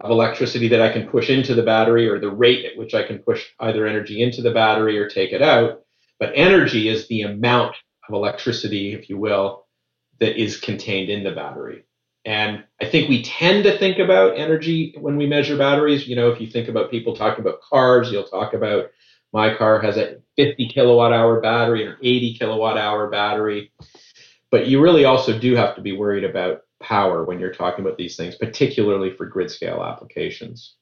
of 0.00 0.10
electricity 0.10 0.68
that 0.68 0.82
I 0.82 0.92
can 0.92 1.08
push 1.08 1.30
into 1.30 1.54
the 1.54 1.62
battery 1.62 2.08
or 2.08 2.18
the 2.18 2.30
rate 2.30 2.64
at 2.64 2.76
which 2.76 2.94
I 2.94 3.02
can 3.02 3.18
push 3.18 3.44
either 3.60 3.86
energy 3.86 4.22
into 4.22 4.42
the 4.42 4.52
battery 4.52 4.98
or 4.98 5.08
take 5.08 5.32
it 5.32 5.42
out. 5.42 5.82
But 6.18 6.32
energy 6.34 6.88
is 6.88 7.08
the 7.08 7.22
amount 7.22 7.76
of 8.08 8.14
electricity, 8.14 8.94
if 8.94 9.08
you 9.08 9.18
will, 9.18 9.66
that 10.20 10.40
is 10.40 10.58
contained 10.58 11.10
in 11.10 11.24
the 11.24 11.32
battery. 11.32 11.84
And 12.24 12.64
I 12.80 12.86
think 12.86 13.08
we 13.08 13.22
tend 13.22 13.64
to 13.64 13.78
think 13.78 13.98
about 13.98 14.36
energy 14.36 14.94
when 14.98 15.16
we 15.16 15.26
measure 15.26 15.56
batteries. 15.56 16.08
You 16.08 16.16
know, 16.16 16.30
if 16.30 16.40
you 16.40 16.48
think 16.48 16.68
about 16.68 16.90
people 16.90 17.14
talking 17.14 17.40
about 17.40 17.60
cars, 17.60 18.10
you'll 18.10 18.24
talk 18.24 18.52
about 18.52 18.90
my 19.32 19.54
car 19.54 19.80
has 19.80 19.96
a 19.96 20.16
50 20.36 20.68
kilowatt 20.68 21.12
hour 21.12 21.40
battery 21.40 21.86
or 21.86 21.96
80 22.02 22.34
kilowatt 22.38 22.78
hour 22.78 23.08
battery. 23.08 23.72
But 24.50 24.66
you 24.66 24.80
really 24.80 25.04
also 25.04 25.38
do 25.38 25.54
have 25.56 25.74
to 25.76 25.80
be 25.80 25.92
worried 25.92 26.24
about 26.24 26.62
power 26.80 27.24
when 27.24 27.40
you're 27.40 27.52
talking 27.52 27.84
about 27.84 27.98
these 27.98 28.16
things, 28.16 28.36
particularly 28.36 29.14
for 29.14 29.26
grid 29.26 29.50
scale 29.50 29.82
applications. 29.82 30.76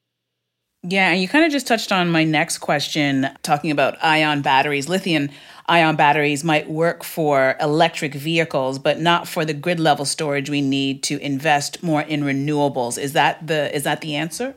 Yeah, 0.87 1.09
and 1.09 1.19
you 1.19 1.27
kind 1.27 1.45
of 1.45 1.51
just 1.51 1.65
touched 1.65 1.91
on 1.91 2.11
my 2.11 2.23
next 2.23 2.59
question, 2.59 3.27
talking 3.41 3.71
about 3.71 3.97
ion 4.03 4.43
batteries. 4.43 4.87
Lithium 4.87 5.29
ion 5.65 5.95
batteries 5.95 6.43
might 6.43 6.69
work 6.69 7.03
for 7.03 7.55
electric 7.59 8.13
vehicles, 8.13 8.77
but 8.77 8.99
not 8.99 9.27
for 9.27 9.45
the 9.45 9.53
grid 9.53 9.79
level 9.79 10.05
storage 10.05 10.47
we 10.47 10.61
need 10.61 11.01
to 11.03 11.19
invest 11.21 11.81
more 11.81 12.01
in 12.01 12.21
renewables. 12.21 12.99
Is 12.99 13.13
that 13.13 13.47
the 13.47 13.75
is 13.75 13.83
that 13.83 14.01
the 14.01 14.15
answer? 14.15 14.53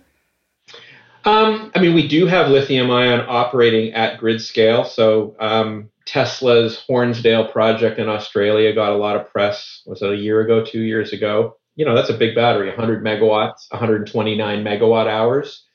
Um, 1.29 1.71
I 1.75 1.81
mean, 1.81 1.93
we 1.93 2.09
do 2.09 2.25
have 2.25 2.49
lithium 2.49 2.91
ion 2.91 3.23
operating 3.29 3.93
at 3.93 4.19
grid 4.19 4.41
scale. 4.41 4.83
So 4.83 5.37
um, 5.39 5.91
Tesla's 6.07 6.83
Hornsdale 6.89 7.53
project 7.53 7.99
in 7.99 8.09
Australia 8.09 8.75
got 8.75 8.93
a 8.93 8.97
lot 8.97 9.15
of 9.15 9.31
press. 9.31 9.83
Was 9.85 10.01
it 10.01 10.11
a 10.11 10.17
year 10.17 10.41
ago, 10.41 10.65
two 10.65 10.81
years 10.81 11.13
ago? 11.13 11.59
You 11.77 11.85
know, 11.85 11.95
that's 11.95 12.09
a 12.09 12.17
big 12.17 12.35
battery, 12.35 12.69
100 12.69 13.05
megawatts, 13.05 13.71
129 13.71 14.65
megawatt 14.65 15.07
hours. 15.07 15.67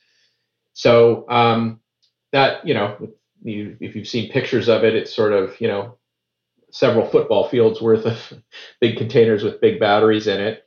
So 0.73 1.29
um, 1.29 1.81
that, 2.31 2.65
you 2.65 2.73
know, 2.73 3.13
you, 3.43 3.77
if 3.79 3.95
you've 3.95 4.07
seen 4.07 4.31
pictures 4.31 4.67
of 4.67 4.83
it, 4.83 4.95
it's 4.95 5.15
sort 5.15 5.33
of, 5.33 5.61
you 5.61 5.67
know, 5.67 5.99
several 6.71 7.07
football 7.07 7.47
fields 7.47 7.79
worth 7.79 8.07
of 8.07 8.33
big 8.81 8.97
containers 8.97 9.43
with 9.43 9.61
big 9.61 9.79
batteries 9.79 10.25
in 10.25 10.41
it. 10.41 10.65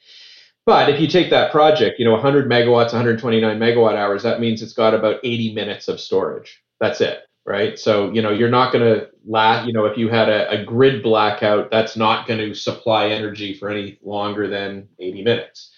But 0.67 0.89
if 0.89 1.01
you 1.01 1.07
take 1.07 1.31
that 1.31 1.53
project, 1.53 1.99
you 1.99 2.05
know, 2.05 2.13
100 2.13 2.51
megawatts, 2.51 2.93
129 2.93 3.59
megawatt 3.59 3.95
hours, 3.95 4.25
that 4.25 4.41
means 4.41 4.61
it's 4.61 4.73
got 4.73 4.95
about 4.95 5.21
80 5.23 5.55
minutes 5.55 5.87
of 5.87 6.01
storage. 6.01 6.61
That's 6.81 7.01
it 7.01 7.21
right? 7.47 7.79
So, 7.79 8.11
you 8.11 8.21
know, 8.21 8.31
you're 8.31 8.51
not 8.51 8.73
going 8.73 8.85
to 8.85 9.09
last, 9.25 9.67
you 9.67 9.73
know, 9.73 9.87
if 9.87 9.97
you 9.97 10.09
had 10.09 10.29
a, 10.29 10.51
a 10.51 10.65
grid 10.65 11.03
blackout, 11.03 11.71
that's 11.71 11.97
not 11.97 12.27
going 12.27 12.41
to 12.41 12.55
supply 12.55 13.07
energy 13.07 13.55
for 13.55 13.71
any 13.71 13.99
longer 14.03 14.49
than 14.49 14.89
80 14.99 15.23
minutes. 15.23 15.71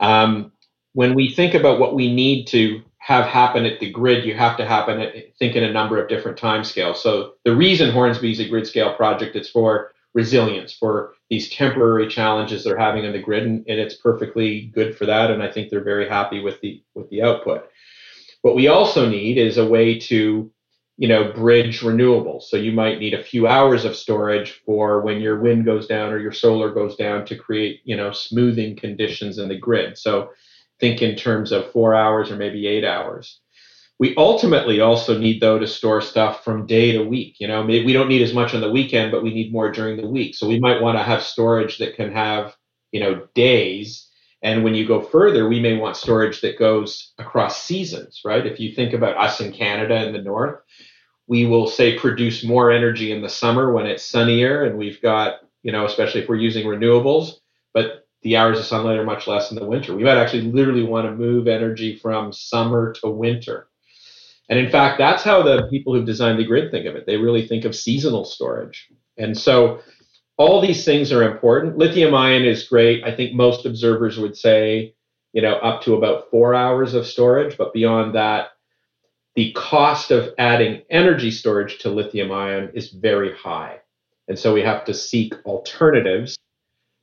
Um, 0.00 0.50
when 0.94 1.14
we 1.14 1.30
think 1.30 1.54
about 1.54 1.78
what 1.78 1.94
we 1.94 2.12
need 2.12 2.46
to 2.48 2.82
have 2.98 3.26
happen 3.26 3.66
at 3.66 3.80
the 3.80 3.90
grid, 3.90 4.24
you 4.24 4.34
have 4.34 4.56
to 4.56 4.64
happen 4.64 5.00
at, 5.00 5.36
think 5.38 5.56
in 5.56 5.62
a 5.62 5.72
number 5.72 6.02
of 6.02 6.08
different 6.08 6.38
timescales. 6.38 6.96
So 6.96 7.34
the 7.44 7.54
reason 7.54 7.90
Hornsdale 7.90 8.32
is 8.32 8.40
a 8.40 8.48
grid 8.48 8.66
scale 8.66 8.94
project, 8.94 9.36
it's 9.36 9.50
for 9.50 9.92
resilience, 10.14 10.72
for 10.72 11.14
these 11.28 11.50
temporary 11.50 12.08
challenges 12.08 12.64
they're 12.64 12.78
having 12.78 13.04
on 13.04 13.12
the 13.12 13.18
grid, 13.18 13.44
and, 13.44 13.64
and 13.68 13.78
it's 13.80 13.96
perfectly 13.96 14.70
good 14.74 14.96
for 14.96 15.06
that. 15.06 15.30
And 15.30 15.42
I 15.42 15.50
think 15.50 15.68
they're 15.68 15.84
very 15.84 16.08
happy 16.08 16.40
with 16.40 16.60
the 16.60 16.82
with 16.94 17.10
the 17.10 17.22
output. 17.22 17.68
What 18.42 18.54
we 18.54 18.68
also 18.68 19.08
need 19.08 19.38
is 19.38 19.58
a 19.58 19.66
way 19.66 19.98
to 20.00 20.50
you 20.96 21.08
know, 21.08 21.32
bridge 21.32 21.80
renewables. 21.80 22.42
So 22.44 22.56
you 22.56 22.70
might 22.70 23.00
need 23.00 23.14
a 23.14 23.22
few 23.22 23.48
hours 23.48 23.84
of 23.84 23.96
storage 23.96 24.62
for 24.64 25.00
when 25.00 25.20
your 25.20 25.40
wind 25.40 25.64
goes 25.64 25.86
down 25.86 26.12
or 26.12 26.18
your 26.18 26.32
solar 26.32 26.70
goes 26.70 26.94
down 26.94 27.24
to 27.26 27.36
create, 27.36 27.80
you 27.84 27.96
know, 27.96 28.12
smoothing 28.12 28.76
conditions 28.76 29.38
in 29.38 29.48
the 29.48 29.58
grid. 29.58 29.98
So 29.98 30.30
think 30.78 31.02
in 31.02 31.16
terms 31.16 31.50
of 31.50 31.72
four 31.72 31.94
hours 31.94 32.30
or 32.30 32.36
maybe 32.36 32.66
eight 32.66 32.84
hours. 32.84 33.40
We 33.98 34.14
ultimately 34.16 34.80
also 34.80 35.18
need 35.18 35.40
though 35.40 35.58
to 35.58 35.66
store 35.66 36.00
stuff 36.00 36.44
from 36.44 36.66
day 36.66 36.92
to 36.92 37.04
week. 37.04 37.36
You 37.38 37.48
know, 37.48 37.62
maybe 37.62 37.86
we 37.86 37.92
don't 37.92 38.08
need 38.08 38.22
as 38.22 38.34
much 38.34 38.54
on 38.54 38.60
the 38.60 38.70
weekend, 38.70 39.12
but 39.12 39.22
we 39.22 39.32
need 39.32 39.52
more 39.52 39.70
during 39.70 39.96
the 39.96 40.08
week. 40.08 40.34
So 40.34 40.48
we 40.48 40.58
might 40.58 40.82
want 40.82 40.98
to 40.98 41.04
have 41.04 41.22
storage 41.22 41.78
that 41.78 41.94
can 41.94 42.12
have, 42.12 42.56
you 42.92 43.00
know, 43.00 43.26
days. 43.34 44.08
And 44.42 44.64
when 44.64 44.74
you 44.74 44.86
go 44.86 45.00
further, 45.00 45.48
we 45.48 45.60
may 45.60 45.76
want 45.76 45.96
storage 45.96 46.40
that 46.42 46.58
goes 46.58 47.12
across 47.18 47.62
seasons, 47.62 48.20
right? 48.24 48.46
If 48.46 48.60
you 48.60 48.74
think 48.74 48.92
about 48.92 49.16
us 49.16 49.40
in 49.40 49.52
Canada 49.52 50.04
in 50.04 50.12
the 50.12 50.20
north, 50.20 50.60
we 51.26 51.46
will 51.46 51.66
say 51.66 51.98
produce 51.98 52.44
more 52.44 52.70
energy 52.70 53.12
in 53.12 53.22
the 53.22 53.28
summer 53.28 53.72
when 53.72 53.86
it's 53.86 54.04
sunnier 54.04 54.64
and 54.64 54.76
we've 54.76 55.00
got 55.00 55.40
you 55.62 55.72
know 55.72 55.86
especially 55.86 56.22
if 56.22 56.28
we're 56.28 56.36
using 56.36 56.66
renewables 56.66 57.34
but 57.72 58.06
the 58.22 58.36
hours 58.36 58.58
of 58.58 58.64
sunlight 58.64 58.98
are 58.98 59.04
much 59.04 59.26
less 59.26 59.50
in 59.50 59.58
the 59.58 59.64
winter 59.64 59.94
we 59.94 60.04
might 60.04 60.18
actually 60.18 60.42
literally 60.42 60.82
want 60.82 61.06
to 61.06 61.14
move 61.14 61.48
energy 61.48 61.96
from 61.96 62.32
summer 62.32 62.92
to 62.92 63.08
winter 63.08 63.68
and 64.48 64.58
in 64.58 64.70
fact 64.70 64.98
that's 64.98 65.22
how 65.22 65.42
the 65.42 65.66
people 65.70 65.94
who've 65.94 66.06
designed 66.06 66.38
the 66.38 66.44
grid 66.44 66.70
think 66.70 66.86
of 66.86 66.96
it 66.96 67.06
they 67.06 67.16
really 67.16 67.46
think 67.46 67.64
of 67.64 67.74
seasonal 67.74 68.24
storage 68.24 68.88
and 69.16 69.36
so 69.36 69.80
all 70.36 70.60
these 70.60 70.84
things 70.84 71.12
are 71.12 71.22
important 71.22 71.78
lithium 71.78 72.14
ion 72.14 72.44
is 72.44 72.68
great 72.68 73.04
i 73.04 73.14
think 73.14 73.34
most 73.34 73.66
observers 73.66 74.18
would 74.18 74.36
say 74.36 74.94
you 75.32 75.42
know 75.42 75.56
up 75.56 75.82
to 75.82 75.94
about 75.94 76.30
four 76.30 76.54
hours 76.54 76.94
of 76.94 77.06
storage 77.06 77.56
but 77.56 77.72
beyond 77.72 78.14
that 78.14 78.48
the 79.34 79.52
cost 79.52 80.10
of 80.10 80.32
adding 80.38 80.82
energy 80.90 81.30
storage 81.30 81.78
to 81.78 81.90
lithium 81.90 82.30
ion 82.30 82.70
is 82.74 82.90
very 82.90 83.34
high. 83.36 83.80
And 84.28 84.38
so 84.38 84.54
we 84.54 84.62
have 84.62 84.84
to 84.86 84.94
seek 84.94 85.34
alternatives. 85.44 86.38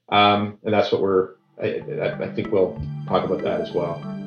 Um, 0.09 0.57
and 0.63 0.73
that's 0.73 0.91
what 0.91 1.01
we're, 1.01 1.35
I, 1.61 1.81
I 2.21 2.33
think 2.33 2.51
we'll 2.51 2.81
talk 3.07 3.25
about 3.25 3.43
that 3.43 3.61
as 3.61 3.71
well. 3.71 4.20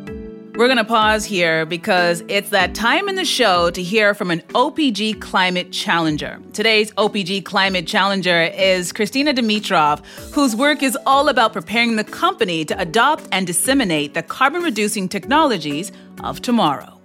We're 0.57 0.69
going 0.69 0.79
to 0.79 0.85
pause 0.85 1.25
here 1.25 1.67
because 1.67 2.23
it's 2.29 2.51
that 2.51 2.77
time 2.77 3.09
in 3.09 3.17
the 3.17 3.25
show 3.25 3.71
to 3.71 3.83
hear 3.83 4.15
from 4.15 4.31
an 4.31 4.39
OPG 4.55 5.21
Climate 5.21 5.73
Challenger. 5.73 6.41
Today's 6.53 6.93
OPG 6.93 7.45
Climate 7.45 7.89
Challenger 7.89 8.43
is 8.43 8.93
Christina 8.93 9.35
Dimitrov, 9.35 10.07
whose 10.33 10.55
work 10.55 10.85
is 10.85 10.97
all 11.07 11.29
about 11.29 11.53
preparing 11.53 11.97
the 11.97 12.05
company 12.05 12.65
to 12.67 12.81
adopt 12.81 13.27
and 13.33 13.49
disseminate 13.49 14.15
the 14.15 14.23
carbon 14.23 14.63
reducing 14.63 15.09
technologies 15.09 15.91
of 16.23 16.41
tomorrow. 16.41 17.01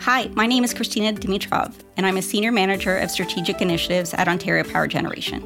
Hi, 0.00 0.28
my 0.34 0.46
name 0.46 0.62
is 0.62 0.74
Christina 0.74 1.14
Dimitrov, 1.14 1.72
and 1.96 2.06
I'm 2.06 2.18
a 2.18 2.22
Senior 2.22 2.52
Manager 2.52 2.98
of 2.98 3.10
Strategic 3.10 3.62
Initiatives 3.62 4.12
at 4.12 4.28
Ontario 4.28 4.62
Power 4.64 4.86
Generation. 4.86 5.42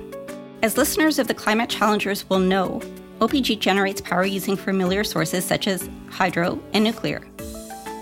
As 0.65 0.77
listeners 0.77 1.21
of 1.21 1.29
the 1.29 1.35
Climate 1.35 1.71
Challengers 1.71 2.29
will 2.29 2.41
know, 2.41 2.81
OPG 3.21 3.61
generates 3.61 4.01
power 4.01 4.25
using 4.25 4.57
familiar 4.57 5.05
sources 5.05 5.45
such 5.45 5.69
as 5.69 5.89
hydro 6.11 6.61
and 6.73 6.83
nuclear. 6.83 7.25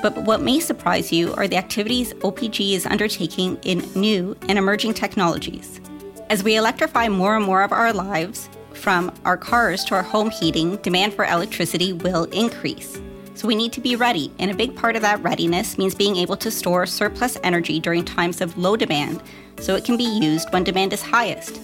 But 0.02 0.18
what 0.24 0.42
may 0.42 0.58
surprise 0.58 1.12
you 1.12 1.32
are 1.34 1.46
the 1.46 1.56
activities 1.56 2.12
OPG 2.14 2.72
is 2.72 2.86
undertaking 2.86 3.56
in 3.62 3.88
new 3.94 4.36
and 4.48 4.58
emerging 4.58 4.94
technologies. 4.94 5.80
As 6.28 6.42
we 6.42 6.56
electrify 6.56 7.08
more 7.08 7.36
and 7.36 7.44
more 7.44 7.62
of 7.62 7.70
our 7.70 7.92
lives, 7.92 8.48
from 8.72 9.14
our 9.24 9.36
cars 9.36 9.84
to 9.84 9.94
our 9.94 10.02
home 10.02 10.30
heating, 10.30 10.76
demand 10.78 11.14
for 11.14 11.24
electricity 11.24 11.92
will 11.92 12.24
increase. 12.24 13.00
So 13.34 13.46
we 13.46 13.54
need 13.54 13.72
to 13.74 13.80
be 13.80 13.96
ready, 13.96 14.32
and 14.38 14.50
a 14.50 14.54
big 14.54 14.74
part 14.74 14.96
of 14.96 15.02
that 15.02 15.22
readiness 15.22 15.78
means 15.78 15.94
being 15.94 16.16
able 16.16 16.36
to 16.38 16.50
store 16.50 16.84
surplus 16.84 17.38
energy 17.44 17.78
during 17.78 18.04
times 18.04 18.40
of 18.40 18.58
low 18.58 18.76
demand 18.76 19.22
so 19.60 19.76
it 19.76 19.84
can 19.84 19.96
be 19.96 20.04
used 20.04 20.52
when 20.52 20.64
demand 20.64 20.92
is 20.92 21.02
highest, 21.02 21.60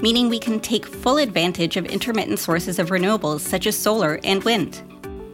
meaning 0.00 0.28
we 0.28 0.38
can 0.38 0.60
take 0.60 0.86
full 0.86 1.18
advantage 1.18 1.76
of 1.76 1.86
intermittent 1.86 2.38
sources 2.38 2.78
of 2.78 2.90
renewables 2.90 3.40
such 3.40 3.66
as 3.66 3.76
solar 3.76 4.20
and 4.22 4.44
wind. 4.44 4.82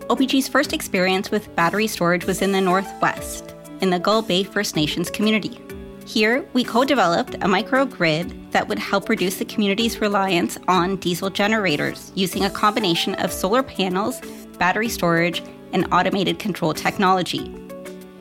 OPG's 0.08 0.48
first 0.48 0.72
experience 0.72 1.30
with 1.30 1.54
battery 1.56 1.86
storage 1.86 2.26
was 2.26 2.42
in 2.42 2.52
the 2.52 2.60
Northwest, 2.60 3.54
in 3.80 3.90
the 3.90 3.98
Gull 3.98 4.22
Bay 4.22 4.44
First 4.44 4.76
Nations 4.76 5.10
community. 5.10 5.60
Here, 6.06 6.48
we 6.52 6.62
co 6.62 6.84
developed 6.84 7.34
a 7.34 7.48
microgrid 7.48 8.52
that 8.52 8.68
would 8.68 8.78
help 8.78 9.08
reduce 9.08 9.38
the 9.38 9.44
community's 9.44 10.00
reliance 10.00 10.58
on 10.68 10.96
diesel 10.96 11.30
generators 11.30 12.12
using 12.14 12.44
a 12.44 12.50
combination 12.50 13.16
of 13.16 13.32
solar 13.32 13.62
panels 13.62 14.20
battery 14.56 14.88
storage, 14.88 15.42
and 15.72 15.86
automated 15.92 16.38
control 16.38 16.74
technology. 16.74 17.54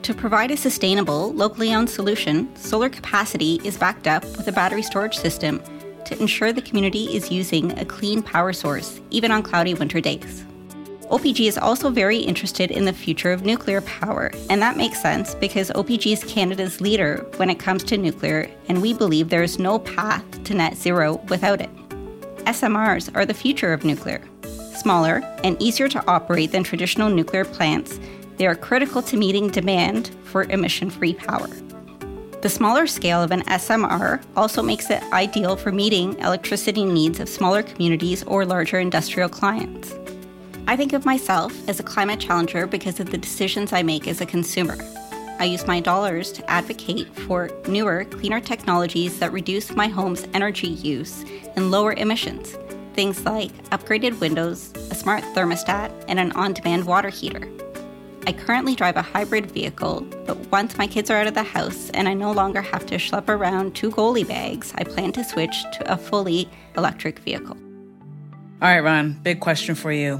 To 0.03 0.13
provide 0.13 0.51
a 0.51 0.57
sustainable, 0.57 1.33
locally 1.33 1.73
owned 1.73 1.89
solution, 1.89 2.55
solar 2.55 2.89
capacity 2.89 3.59
is 3.63 3.77
backed 3.77 4.07
up 4.07 4.23
with 4.37 4.47
a 4.47 4.51
battery 4.51 4.83
storage 4.83 5.17
system 5.17 5.61
to 6.05 6.19
ensure 6.19 6.53
the 6.53 6.61
community 6.61 7.15
is 7.15 7.31
using 7.31 7.77
a 7.79 7.85
clean 7.85 8.21
power 8.21 8.53
source, 8.53 9.01
even 9.09 9.31
on 9.31 9.41
cloudy 9.41 9.73
winter 9.73 9.99
days. 9.99 10.45
OPG 11.09 11.47
is 11.47 11.57
also 11.59 11.91
very 11.91 12.17
interested 12.17 12.71
in 12.71 12.85
the 12.85 12.93
future 12.93 13.31
of 13.31 13.45
nuclear 13.45 13.81
power, 13.81 14.31
and 14.49 14.59
that 14.59 14.75
makes 14.75 14.99
sense 14.99 15.35
because 15.35 15.69
OPG 15.71 16.13
is 16.13 16.23
Canada's 16.23 16.81
leader 16.81 17.23
when 17.37 17.51
it 17.51 17.59
comes 17.59 17.83
to 17.83 17.97
nuclear, 17.97 18.49
and 18.69 18.81
we 18.81 18.91
believe 18.91 19.29
there 19.29 19.43
is 19.43 19.59
no 19.59 19.77
path 19.77 20.43
to 20.45 20.55
net 20.55 20.75
zero 20.75 21.17
without 21.29 21.61
it. 21.61 21.69
SMRs 22.45 23.15
are 23.15 23.25
the 23.25 23.35
future 23.35 23.71
of 23.71 23.85
nuclear. 23.85 24.19
Smaller 24.75 25.21
and 25.43 25.61
easier 25.61 25.87
to 25.89 26.03
operate 26.07 26.51
than 26.51 26.63
traditional 26.63 27.11
nuclear 27.11 27.45
plants, 27.45 27.99
they 28.37 28.47
are 28.47 28.55
critical 28.55 29.03
to 29.03 29.15
meeting 29.15 29.49
demand 29.49 30.09
for 30.23 30.43
emission 30.45 30.89
free 30.89 31.13
power. 31.13 31.49
The 32.41 32.49
smaller 32.49 32.87
scale 32.87 33.21
of 33.21 33.31
an 33.31 33.43
SMR 33.43 34.23
also 34.35 34.63
makes 34.63 34.89
it 34.89 35.03
ideal 35.13 35.55
for 35.55 35.71
meeting 35.71 36.17
electricity 36.19 36.83
needs 36.83 37.19
of 37.19 37.29
smaller 37.29 37.61
communities 37.61 38.23
or 38.23 38.43
larger 38.45 38.79
industrial 38.79 39.29
clients. 39.29 39.93
I 40.67 40.75
think 40.75 40.93
of 40.93 41.05
myself 41.05 41.53
as 41.69 41.79
a 41.79 41.83
climate 41.83 42.19
challenger 42.19 42.65
because 42.65 42.99
of 42.99 43.11
the 43.11 43.19
decisions 43.19 43.71
I 43.71 43.83
make 43.83 44.07
as 44.07 44.19
a 44.19 44.25
consumer. 44.25 44.75
I 45.37 45.43
use 45.45 45.67
my 45.67 45.79
dollars 45.79 46.31
to 46.31 46.49
advocate 46.49 47.07
for 47.19 47.51
newer, 47.67 48.05
cleaner 48.05 48.39
technologies 48.39 49.19
that 49.19 49.31
reduce 49.31 49.75
my 49.75 49.87
home's 49.87 50.27
energy 50.33 50.69
use 50.69 51.23
and 51.55 51.69
lower 51.69 51.93
emissions. 51.93 52.57
Things 52.95 53.23
like 53.25 53.51
upgraded 53.65 54.19
windows, 54.19 54.73
a 54.89 54.95
smart 54.95 55.23
thermostat, 55.35 55.91
and 56.07 56.19
an 56.19 56.31
on 56.31 56.53
demand 56.53 56.85
water 56.85 57.09
heater. 57.09 57.47
I 58.25 58.31
currently 58.33 58.73
drive 58.73 58.97
a 58.97 59.03
hybrid 59.03 59.51
vehicle, 59.51 60.01
but 60.25 60.37
once 60.51 60.79
my 60.79 60.87
kids 60.87 61.11
are 61.11 61.17
out 61.17 61.27
of 61.27 61.35
the 61.35 61.43
house 61.43 61.91
and 61.91 62.09
I 62.09 62.15
no 62.15 62.31
longer 62.31 62.63
have 62.63 62.87
to 62.87 62.95
schlep 62.95 63.29
around 63.29 63.75
two 63.75 63.91
goalie 63.91 64.27
bags, 64.27 64.73
I 64.75 64.83
plan 64.83 65.11
to 65.11 65.23
switch 65.23 65.61
to 65.73 65.93
a 65.93 65.95
fully 65.95 66.49
electric 66.75 67.19
vehicle. 67.19 67.55
All 68.63 68.69
right, 68.69 68.79
Ron, 68.79 69.19
big 69.21 69.41
question 69.41 69.75
for 69.75 69.91
you. 69.91 70.19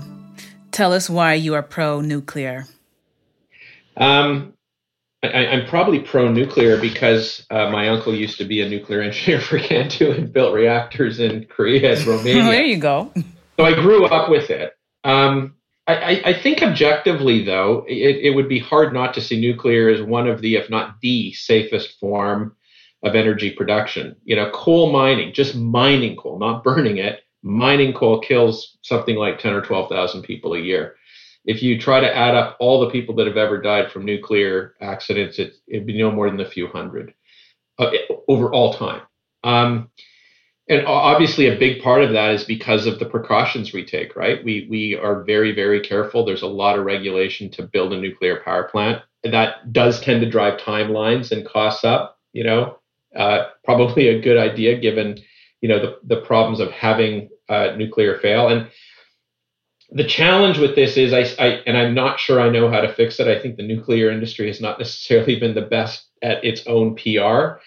Tell 0.75 0.91
us 0.91 1.09
why 1.09 1.35
you 1.35 1.53
are 1.53 1.63
pro 1.63 2.01
nuclear. 2.01 2.67
Um, 3.95 4.55
I, 5.23 5.27
am 5.29 5.65
probably 5.67 5.99
pro 5.99 6.29
nuclear 6.29 6.77
because 6.77 7.47
uh, 7.49 7.69
my 7.69 7.87
uncle 7.87 8.13
used 8.13 8.37
to 8.39 8.43
be 8.43 8.59
a 8.59 8.67
nuclear 8.67 8.99
engineer 8.99 9.39
for 9.39 9.57
CANDU 9.67 10.17
and 10.17 10.33
built 10.33 10.53
reactors 10.53 11.21
in 11.21 11.45
Korea 11.45 11.95
and 11.95 12.05
Romania. 12.05 12.43
there 12.43 12.65
you 12.65 12.75
go. 12.75 13.09
So 13.57 13.63
I 13.63 13.71
grew 13.71 14.03
up 14.07 14.29
with 14.29 14.49
it. 14.49 14.73
Um, 15.05 15.55
I, 15.87 16.21
I, 16.25 16.33
think 16.33 16.61
objectively, 16.61 17.45
though, 17.45 17.85
it, 17.87 18.17
it 18.17 18.35
would 18.35 18.49
be 18.49 18.59
hard 18.59 18.93
not 18.93 19.13
to 19.13 19.21
see 19.21 19.39
nuclear 19.39 19.87
as 19.87 20.01
one 20.01 20.27
of 20.27 20.41
the, 20.41 20.57
if 20.57 20.69
not 20.69 20.99
the 20.99 21.31
safest 21.31 21.97
form 22.01 22.53
of 23.01 23.15
energy 23.15 23.49
production. 23.49 24.17
You 24.25 24.35
know, 24.35 24.51
coal 24.51 24.91
mining, 24.91 25.31
just 25.31 25.55
mining 25.55 26.17
coal, 26.17 26.37
not 26.37 26.65
burning 26.65 26.97
it, 26.97 27.21
mining 27.45 27.93
coal 27.93 28.19
kills 28.19 28.77
something 28.81 29.15
like 29.15 29.37
10 29.37 29.53
or 29.53 29.61
12,000 29.61 30.23
people 30.23 30.55
a 30.55 30.59
year. 30.59 30.95
If 31.45 31.61
you 31.61 31.79
try 31.79 31.99
to 31.99 32.15
add 32.15 32.33
up 32.33 32.57
all 32.59 32.79
the 32.79 32.89
people 32.89 33.13
that 33.15 33.27
have 33.27 33.37
ever 33.37 33.61
died 33.61 33.91
from 33.91 34.03
nuclear 34.03 34.73
accidents, 34.81 35.37
it, 35.37 35.53
would 35.71 35.85
be 35.85 35.97
no 35.97 36.09
more 36.09 36.27
than 36.29 36.39
a 36.39 36.49
few 36.49 36.67
hundred 36.67 37.13
uh, 37.77 37.91
over 38.27 38.51
all 38.51 38.73
time. 38.73 39.03
Um, 39.43 39.91
and 40.67 40.87
obviously, 40.87 41.47
a 41.47 41.59
big 41.59 41.83
part 41.83 42.03
of 42.03 42.13
that 42.13 42.33
is 42.33 42.43
because 42.43 42.87
of 42.87 42.97
the 42.97 43.05
precautions 43.05 43.71
we 43.71 43.85
take, 43.85 44.15
right? 44.15 44.43
We, 44.43 44.65
we 44.67 44.95
are 44.95 45.23
very, 45.23 45.53
very 45.53 45.79
careful. 45.79 46.25
There's 46.25 46.41
a 46.41 46.47
lot 46.47 46.79
of 46.79 46.85
regulation 46.85 47.51
to 47.51 47.61
build 47.61 47.93
a 47.93 48.01
nuclear 48.01 48.41
power 48.43 48.63
plant. 48.63 49.03
That 49.23 49.71
does 49.71 50.01
tend 50.01 50.21
to 50.21 50.29
drive 50.29 50.59
timelines 50.59 51.31
and 51.31 51.45
costs 51.45 51.83
up, 51.83 52.17
you 52.33 52.43
know, 52.43 52.79
uh, 53.15 53.49
probably 53.63 54.07
a 54.07 54.19
good 54.19 54.37
idea 54.37 54.79
given 54.79 55.19
you 55.65 55.69
know 55.69 55.79
the, 55.79 56.15
the 56.15 56.21
problems 56.21 56.59
of 56.59 56.69
having 56.69 57.27
uh, 57.49 57.73
nuclear 57.77 58.17
fail. 58.19 58.47
And 58.49 58.69
the 59.91 60.03
challenge 60.03 60.57
with 60.57 60.75
this 60.75 60.97
is, 60.97 61.13
I, 61.13 61.43
I, 61.43 61.47
and 61.67 61.77
I'm 61.77 61.93
not 61.93 62.19
sure 62.19 62.41
I 62.41 62.49
know 62.49 62.69
how 62.69 62.81
to 62.81 62.93
fix 62.93 63.19
it. 63.19 63.27
I 63.27 63.39
think 63.39 63.55
the 63.55 63.67
nuclear 63.67 64.09
industry 64.09 64.47
has 64.47 64.59
not 64.59 64.79
necessarily 64.79 65.39
been 65.39 65.55
the 65.55 65.61
best 65.61 66.07
at 66.21 66.43
its 66.43 66.65
own 66.67 66.95
PR 66.95 67.59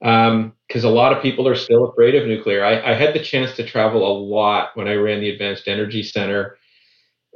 because 0.00 0.84
um, 0.84 0.84
a 0.84 0.88
lot 0.88 1.16
of 1.16 1.22
people 1.22 1.48
are 1.48 1.54
still 1.54 1.86
afraid 1.86 2.14
of 2.14 2.28
nuclear. 2.28 2.64
I, 2.64 2.92
I, 2.92 2.94
had 2.94 3.14
the 3.14 3.22
chance 3.22 3.56
to 3.56 3.64
travel 3.64 4.06
a 4.06 4.18
lot 4.18 4.70
when 4.74 4.86
I 4.86 4.94
ran 4.94 5.20
the 5.20 5.30
Advanced 5.30 5.66
Energy 5.66 6.02
Center. 6.02 6.58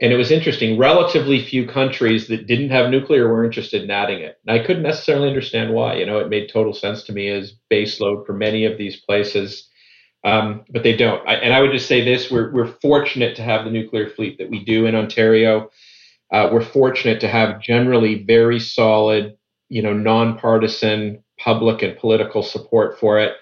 And 0.02 0.12
it 0.12 0.16
was 0.16 0.30
interesting. 0.30 0.76
Relatively 0.76 1.42
few 1.42 1.66
countries 1.66 2.28
that 2.28 2.46
didn't 2.46 2.70
have 2.70 2.90
nuclear 2.90 3.26
were 3.26 3.44
interested 3.44 3.82
in 3.82 3.90
adding 3.90 4.20
it. 4.20 4.38
And 4.46 4.60
I 4.60 4.64
couldn't 4.64 4.82
necessarily 4.82 5.28
understand 5.28 5.72
why. 5.72 5.94
You 5.94 6.06
know, 6.06 6.18
it 6.18 6.28
made 6.28 6.50
total 6.50 6.74
sense 6.74 7.02
to 7.04 7.12
me 7.12 7.28
as 7.30 7.54
baseload 7.72 8.26
for 8.26 8.34
many 8.34 8.64
of 8.64 8.76
these 8.76 8.96
places 8.96 9.68
um, 10.24 10.64
but 10.70 10.82
they 10.82 10.96
don't. 10.96 11.26
I, 11.28 11.34
and 11.34 11.54
I 11.54 11.60
would 11.60 11.72
just 11.72 11.88
say 11.88 12.04
this: 12.04 12.30
we're 12.30 12.52
we're 12.52 12.72
fortunate 12.80 13.36
to 13.36 13.42
have 13.42 13.64
the 13.64 13.70
nuclear 13.70 14.10
fleet 14.10 14.38
that 14.38 14.50
we 14.50 14.64
do 14.64 14.86
in 14.86 14.94
Ontario. 14.94 15.70
Uh, 16.32 16.50
we're 16.52 16.64
fortunate 16.64 17.20
to 17.20 17.28
have 17.28 17.60
generally 17.60 18.22
very 18.24 18.60
solid, 18.60 19.36
you 19.68 19.80
know, 19.80 19.94
nonpartisan 19.94 21.22
public 21.38 21.82
and 21.82 21.96
political 21.96 22.42
support 22.42 22.98
for 22.98 23.18
it. 23.18 23.34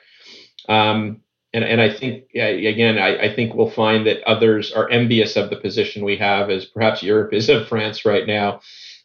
Um, 0.69 1.23
and, 1.53 1.65
and 1.65 1.81
I 1.81 1.93
think 1.93 2.25
again, 2.35 2.99
I, 2.99 3.19
I, 3.19 3.35
think 3.35 3.55
we'll 3.55 3.71
find 3.71 4.07
that 4.07 4.23
others 4.25 4.73
are 4.73 4.91
envious 4.91 5.37
of 5.37 5.49
the 5.49 5.57
position 5.57 6.05
we 6.05 6.17
have, 6.19 6.51
as 6.51 6.67
perhaps 6.67 7.03
Europe 7.03 7.33
is 7.33 7.49
of 7.49 7.67
France 7.67 8.05
right 8.05 8.27
now 8.27 8.61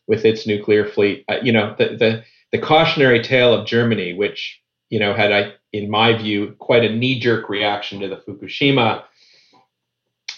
with 0.07 0.25
its 0.25 0.45
nuclear 0.45 0.86
fleet. 0.86 1.23
Uh, 1.29 1.38
you 1.41 1.53
know, 1.53 1.75
the, 1.77 1.95
the 1.97 2.23
the 2.51 2.60
cautionary 2.60 3.23
tale 3.23 3.53
of 3.53 3.65
Germany, 3.65 4.13
which 4.13 4.60
you 4.89 4.99
know 4.99 5.13
had 5.13 5.31
I 5.31 5.53
in 5.73 5.89
my 5.89 6.17
view, 6.17 6.55
quite 6.60 6.84
a 6.84 6.95
knee 6.95 7.19
jerk 7.19 7.49
reaction 7.49 7.99
to 8.01 8.07
the 8.07 8.17
Fukushima 8.17 9.03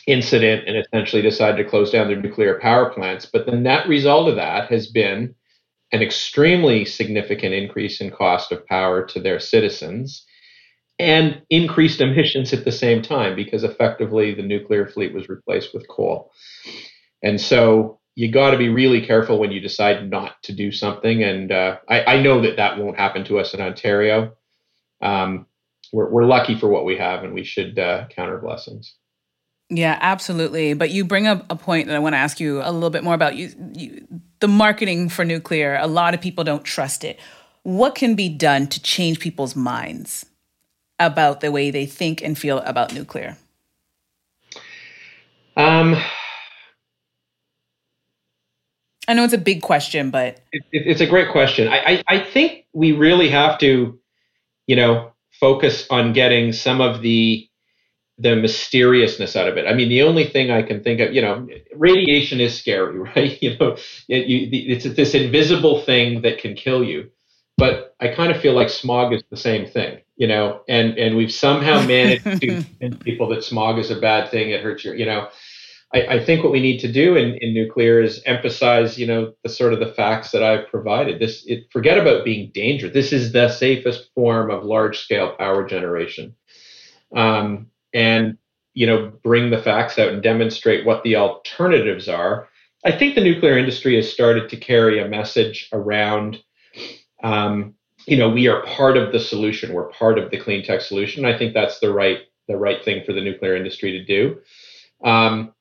incident 0.06 0.68
and 0.68 0.78
essentially 0.78 1.22
decided 1.22 1.58
to 1.64 1.70
close 1.70 1.92
down 1.92 2.08
their 2.08 2.22
nuclear 2.22 2.60
power 2.60 2.90
plants. 2.90 3.26
But 3.26 3.46
the 3.46 3.56
net 3.56 3.88
result 3.88 4.30
of 4.30 4.36
that 4.36 4.70
has 4.72 4.88
been 4.88 5.34
an 5.92 6.02
extremely 6.02 6.86
significant 6.86 7.54
increase 7.54 8.02
in 8.02 8.12
cost 8.12 8.52
of 8.52 8.66
power 8.68 9.06
to 9.06 9.20
their 9.20 9.40
citizens 9.40 10.26
and 11.00 11.42
increased 11.50 12.02
emissions 12.02 12.54
at 12.54 12.66
the 12.66 12.72
same 12.72 13.02
time 13.02 13.36
because 13.36 13.64
effectively 13.64 14.34
the 14.34 14.42
nuclear 14.42 14.88
fleet 14.88 15.14
was 15.14 15.30
replaced 15.30 15.74
with 15.74 15.88
coal. 15.88 16.32
And 17.22 17.40
so 17.40 18.00
you 18.16 18.32
got 18.32 18.52
to 18.52 18.58
be 18.58 18.70
really 18.70 19.06
careful 19.06 19.40
when 19.40 19.52
you 19.52 19.60
decide 19.60 20.10
not 20.10 20.42
to 20.44 20.54
do 20.54 20.72
something. 20.72 21.24
And 21.24 21.52
uh, 21.52 21.78
I, 21.90 22.04
I 22.04 22.22
know 22.22 22.42
that 22.42 22.58
that 22.58 22.78
won't 22.78 22.98
happen 22.98 23.24
to 23.26 23.40
us 23.40 23.54
in 23.54 23.62
Ontario 23.62 24.34
um, 25.04 25.46
we're, 25.92 26.10
we're 26.10 26.26
lucky 26.26 26.58
for 26.58 26.68
what 26.68 26.86
we 26.86 26.98
have 26.98 27.24
and 27.24 27.34
we 27.34 27.44
should 27.44 27.78
uh, 27.78 28.08
count 28.10 28.30
our 28.30 28.40
blessings. 28.40 28.96
Yeah, 29.70 29.98
absolutely. 30.02 30.74
But 30.74 30.92
you 30.92 31.06
bring 31.06 31.28
up 31.28 31.46
a 31.50 31.56
point 31.56 31.88
that 31.88 31.96
I 31.96 32.00
want 32.00 32.14
to 32.14 32.18
ask 32.18 32.40
you 32.40 32.62
a 32.62 32.72
little 32.72 32.90
bit 32.90 33.04
more 33.04 33.14
about. 33.14 33.36
You, 33.36 33.52
you, 33.74 34.08
the 34.40 34.48
marketing 34.48 35.10
for 35.10 35.26
nuclear. 35.26 35.78
A 35.80 35.88
lot 35.88 36.14
of 36.14 36.22
people 36.22 36.44
don't 36.44 36.64
trust 36.64 37.04
it. 37.04 37.20
What 37.64 37.96
can 37.96 38.16
be 38.16 38.30
done 38.30 38.68
to 38.68 38.82
change 38.82 39.20
people's 39.20 39.56
minds 39.56 40.26
about 41.00 41.42
the 41.42 41.52
way 41.52 41.72
they 41.72 41.86
think 41.86 42.22
and 42.22 42.38
feel 42.38 42.60
about 42.60 42.94
nuclear? 42.94 43.38
Um, 45.56 45.96
I 49.08 49.14
know 49.14 49.24
it's 49.24 49.34
a 49.34 49.38
big 49.38 49.62
question, 49.62 50.10
but 50.12 50.40
it, 50.52 50.64
it, 50.72 50.84
it's 50.88 51.02
a 51.02 51.08
great 51.08 51.32
question. 51.32 51.68
I, 51.68 51.78
I, 51.78 52.04
I 52.08 52.20
think 52.20 52.66
we 52.74 52.92
really 52.92 53.30
have 53.30 53.58
to 53.60 54.00
you 54.68 54.76
know, 54.76 55.12
focus 55.40 55.86
on 55.90 56.14
getting 56.14 56.52
some 56.54 56.82
of 56.82 57.02
the 57.02 57.48
the 58.20 58.36
mysteriousness 58.36 59.36
out 59.36 59.48
of 59.48 59.58
it. 59.58 59.66
I 59.68 59.74
mean, 59.74 59.90
the 59.90 60.04
only 60.04 60.26
thing 60.28 60.52
I 60.52 60.62
can 60.62 60.84
think 60.84 61.00
of, 61.00 61.14
you 61.14 61.22
know, 61.22 61.48
radiation 61.76 62.40
is 62.40 62.58
scary, 62.58 63.00
right? 63.16 63.42
You 63.42 63.58
know, 63.58 63.76
it, 64.08 64.28
you, 64.28 64.50
it's 64.52 64.86
this 64.96 65.16
invisible 65.16 65.82
thing 65.82 66.22
that 66.22 66.38
can 66.38 66.56
kill 66.56 66.84
you. 66.84 67.10
But 67.58 67.96
I 68.00 68.08
kind 68.08 68.32
of 68.32 68.42
feel 68.42 68.54
like 68.54 68.70
smog 68.70 69.14
is 69.14 69.24
the 69.30 69.38
same 69.38 69.68
thing, 69.68 70.00
you 70.16 70.28
know, 70.28 70.62
and 70.68 70.98
and 70.98 71.16
we've 71.16 71.32
somehow 71.32 71.86
managed 71.86 72.24
to 72.42 72.48
convince 72.80 72.98
people 73.04 73.28
that 73.30 73.44
smog 73.44 73.78
is 73.78 73.92
a 73.92 74.00
bad 74.00 74.32
thing. 74.32 74.50
It 74.50 74.62
hurts 74.62 74.84
your, 74.84 74.96
you 74.96 75.06
know. 75.06 75.30
I, 75.94 76.16
I, 76.16 76.26
think 76.26 76.44
what 76.44 76.52
we 76.52 76.62
need 76.62 76.80
to 76.80 76.92
do 76.92 77.16
in, 77.16 77.36
in 77.36 77.54
nuclear 77.54 78.02
is 78.02 78.22
emphasize, 78.26 78.98
you 78.98 79.06
know, 79.06 79.34
the 79.44 79.50
sort 79.50 79.74
of 79.74 79.80
the 79.80 79.94
facts 79.94 80.32
that 80.32 80.44
I've 80.44 80.68
provided. 80.68 81.20
This 81.20 81.46
it, 81.46 81.68
forget 81.72 81.98
about 81.98 82.26
being 82.26 82.52
dangerous. 82.54 82.94
This 82.94 83.14
is 83.14 83.32
the 83.32 83.50
safest 83.50 84.10
form 84.16 84.50
of 84.50 84.64
large 84.64 85.00
scale 85.00 85.36
power 85.38 85.68
generation, 85.68 86.36
um, 87.16 87.68
and 87.94 88.38
you 88.74 88.88
know, 88.88 89.12
bring 89.24 89.52
the 89.52 89.62
facts 89.62 90.00
out 90.00 90.10
and 90.10 90.24
demonstrate 90.24 90.86
what 90.86 91.04
the 91.04 91.16
alternatives 91.16 92.10
are. 92.10 92.50
I 92.84 92.92
think 92.92 93.14
the 93.14 93.24
nuclear 93.24 93.58
industry 93.58 93.96
has 93.96 94.12
started 94.12 94.50
to 94.50 94.58
carry 94.58 95.00
a 95.00 95.08
message 95.08 95.70
around. 95.72 96.44
Um, 97.24 97.76
you 98.08 98.18
know, 98.18 98.30
we 98.30 98.48
are 98.48 98.64
part 98.64 98.98
of 98.98 99.12
the 99.12 99.20
solution. 99.20 99.74
We're 99.74 99.90
part 99.90 100.18
of 100.18 100.32
the 100.32 100.40
clean 100.40 100.64
tech 100.64 100.82
solution. 100.82 101.24
I 101.24 101.38
think 101.38 101.54
that's 101.54 101.80
the 101.80 101.94
right 101.94 102.20
the 102.48 102.58
right 102.58 102.84
thing 102.84 103.04
for 103.06 103.14
the 103.14 103.22
nuclear 103.22 103.56
industry 103.56 103.92
to 103.92 104.04
do. 104.04 104.42
Um, 105.06 105.54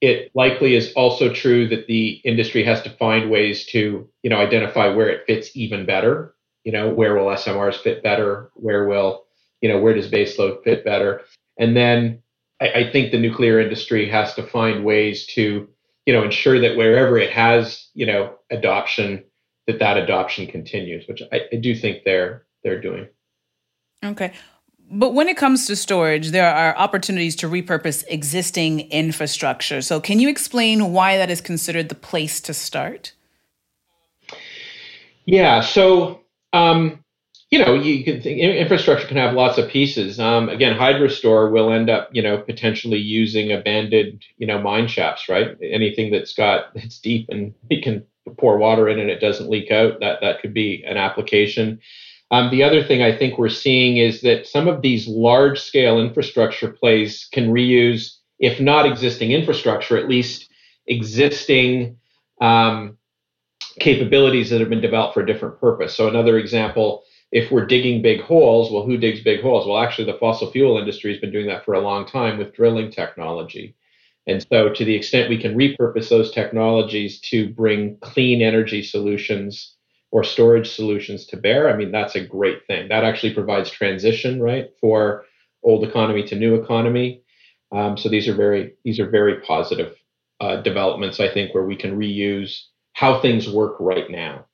it 0.00 0.30
likely 0.34 0.76
is 0.76 0.92
also 0.94 1.32
true 1.32 1.68
that 1.68 1.86
the 1.86 2.20
industry 2.24 2.62
has 2.64 2.82
to 2.82 2.90
find 2.90 3.30
ways 3.30 3.66
to, 3.66 4.08
you 4.22 4.30
know, 4.30 4.36
identify 4.36 4.88
where 4.88 5.08
it 5.08 5.24
fits 5.26 5.50
even 5.56 5.86
better. 5.86 6.34
You 6.64 6.72
know, 6.72 6.88
where 6.90 7.14
will 7.14 7.32
SMRs 7.32 7.76
fit 7.76 8.02
better? 8.02 8.50
Where 8.54 8.86
will, 8.86 9.24
you 9.60 9.68
know, 9.68 9.80
where 9.80 9.94
does 9.94 10.10
baseload 10.10 10.62
fit 10.62 10.84
better? 10.84 11.22
And 11.58 11.76
then 11.76 12.22
I, 12.60 12.70
I 12.72 12.92
think 12.92 13.10
the 13.10 13.18
nuclear 13.18 13.58
industry 13.58 14.08
has 14.08 14.34
to 14.34 14.46
find 14.46 14.84
ways 14.84 15.26
to, 15.34 15.68
you 16.06 16.12
know, 16.12 16.22
ensure 16.22 16.60
that 16.60 16.76
wherever 16.76 17.18
it 17.18 17.30
has, 17.32 17.88
you 17.94 18.06
know, 18.06 18.36
adoption, 18.50 19.24
that 19.66 19.80
that 19.80 19.96
adoption 19.96 20.46
continues, 20.46 21.08
which 21.08 21.22
I, 21.32 21.42
I 21.52 21.56
do 21.56 21.74
think 21.74 22.04
they're 22.04 22.46
they're 22.62 22.80
doing. 22.80 23.08
Okay. 24.04 24.32
But 24.90 25.12
when 25.12 25.28
it 25.28 25.36
comes 25.36 25.66
to 25.66 25.76
storage, 25.76 26.30
there 26.30 26.48
are 26.48 26.76
opportunities 26.76 27.36
to 27.36 27.48
repurpose 27.48 28.04
existing 28.08 28.80
infrastructure. 28.90 29.82
So, 29.82 30.00
can 30.00 30.18
you 30.18 30.28
explain 30.28 30.92
why 30.92 31.16
that 31.18 31.30
is 31.30 31.40
considered 31.40 31.88
the 31.88 31.94
place 31.94 32.40
to 32.42 32.54
start? 32.54 33.12
Yeah. 35.26 35.60
So, 35.60 36.22
um, 36.54 37.04
you 37.50 37.58
know, 37.58 37.74
you 37.74 38.04
can 38.04 38.20
think 38.22 38.40
infrastructure 38.40 39.06
can 39.06 39.16
have 39.16 39.34
lots 39.34 39.58
of 39.58 39.70
pieces. 39.70 40.20
Um, 40.20 40.48
again, 40.48 40.78
Hydrostor 40.78 41.50
will 41.50 41.72
end 41.72 41.88
up, 41.88 42.08
you 42.12 42.22
know, 42.22 42.38
potentially 42.38 42.98
using 42.98 43.52
abandoned, 43.52 44.22
you 44.36 44.46
know, 44.46 44.58
mine 44.58 44.88
shafts, 44.88 45.28
right? 45.28 45.56
Anything 45.62 46.10
that's 46.10 46.34
got 46.34 46.66
it's 46.74 46.98
deep 46.98 47.28
and 47.30 47.54
you 47.70 47.82
can 47.82 48.04
pour 48.36 48.58
water 48.58 48.88
in 48.88 48.98
and 48.98 49.08
it 49.08 49.20
doesn't 49.20 49.48
leak 49.48 49.70
out. 49.70 50.00
That 50.00 50.20
that 50.20 50.40
could 50.40 50.52
be 50.52 50.84
an 50.86 50.98
application. 50.98 51.80
Um, 52.30 52.50
the 52.50 52.62
other 52.62 52.84
thing 52.84 53.02
I 53.02 53.16
think 53.16 53.38
we're 53.38 53.48
seeing 53.48 53.96
is 53.96 54.20
that 54.20 54.46
some 54.46 54.68
of 54.68 54.82
these 54.82 55.08
large 55.08 55.60
scale 55.60 55.98
infrastructure 55.98 56.70
plays 56.70 57.26
can 57.32 57.50
reuse, 57.50 58.16
if 58.38 58.60
not 58.60 58.86
existing 58.86 59.32
infrastructure, 59.32 59.96
at 59.96 60.08
least 60.08 60.50
existing 60.86 61.96
um, 62.40 62.98
capabilities 63.80 64.50
that 64.50 64.60
have 64.60 64.68
been 64.68 64.80
developed 64.80 65.14
for 65.14 65.22
a 65.22 65.26
different 65.26 65.58
purpose. 65.58 65.94
So, 65.94 66.08
another 66.08 66.38
example, 66.38 67.04
if 67.32 67.50
we're 67.50 67.66
digging 67.66 68.02
big 68.02 68.20
holes, 68.20 68.70
well, 68.70 68.84
who 68.84 68.98
digs 68.98 69.20
big 69.20 69.40
holes? 69.40 69.66
Well, 69.66 69.78
actually, 69.78 70.10
the 70.10 70.18
fossil 70.18 70.50
fuel 70.50 70.78
industry 70.78 71.12
has 71.12 71.20
been 71.20 71.32
doing 71.32 71.46
that 71.46 71.64
for 71.64 71.74
a 71.74 71.80
long 71.80 72.06
time 72.06 72.38
with 72.38 72.54
drilling 72.54 72.90
technology. 72.90 73.74
And 74.26 74.44
so, 74.52 74.68
to 74.68 74.84
the 74.84 74.94
extent 74.94 75.30
we 75.30 75.40
can 75.40 75.56
repurpose 75.56 76.10
those 76.10 76.30
technologies 76.30 77.20
to 77.22 77.48
bring 77.48 77.96
clean 78.02 78.42
energy 78.42 78.82
solutions 78.82 79.77
or 80.10 80.24
storage 80.24 80.70
solutions 80.70 81.26
to 81.26 81.36
bear, 81.36 81.68
I 81.68 81.76
mean, 81.76 81.92
that's 81.92 82.14
a 82.14 82.24
great 82.24 82.66
thing. 82.66 82.88
That 82.88 83.04
actually 83.04 83.34
provides 83.34 83.70
transition, 83.70 84.40
right, 84.40 84.70
for 84.80 85.24
old 85.62 85.84
economy 85.84 86.22
to 86.24 86.36
new 86.36 86.54
economy. 86.54 87.22
Um, 87.72 87.98
so 87.98 88.08
these 88.08 88.26
are 88.28 88.34
very 88.34 88.74
these 88.84 88.98
are 88.98 89.08
very 89.08 89.40
positive 89.40 89.94
uh, 90.40 90.62
developments, 90.62 91.20
I 91.20 91.28
think, 91.32 91.54
where 91.54 91.64
we 91.64 91.76
can 91.76 91.98
reuse 91.98 92.62
how 92.92 93.20
things 93.20 93.48
work 93.48 93.76
right 93.78 94.10
now. 94.10 94.46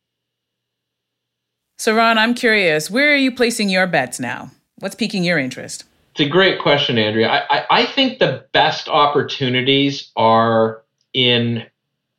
So, 1.78 1.94
Ron, 1.94 2.18
I'm 2.18 2.34
curious, 2.34 2.90
where 2.90 3.12
are 3.12 3.16
you 3.16 3.34
placing 3.34 3.68
your 3.68 3.86
bets 3.86 4.20
now? 4.20 4.50
What's 4.78 4.94
piquing 4.94 5.24
your 5.24 5.38
interest? 5.38 5.84
It's 6.12 6.20
a 6.20 6.28
great 6.28 6.60
question, 6.60 6.98
Andrea. 6.98 7.28
I, 7.28 7.58
I, 7.58 7.66
I 7.70 7.86
think 7.86 8.18
the 8.18 8.46
best 8.52 8.88
opportunities 8.88 10.12
are 10.14 10.82
in 11.12 11.64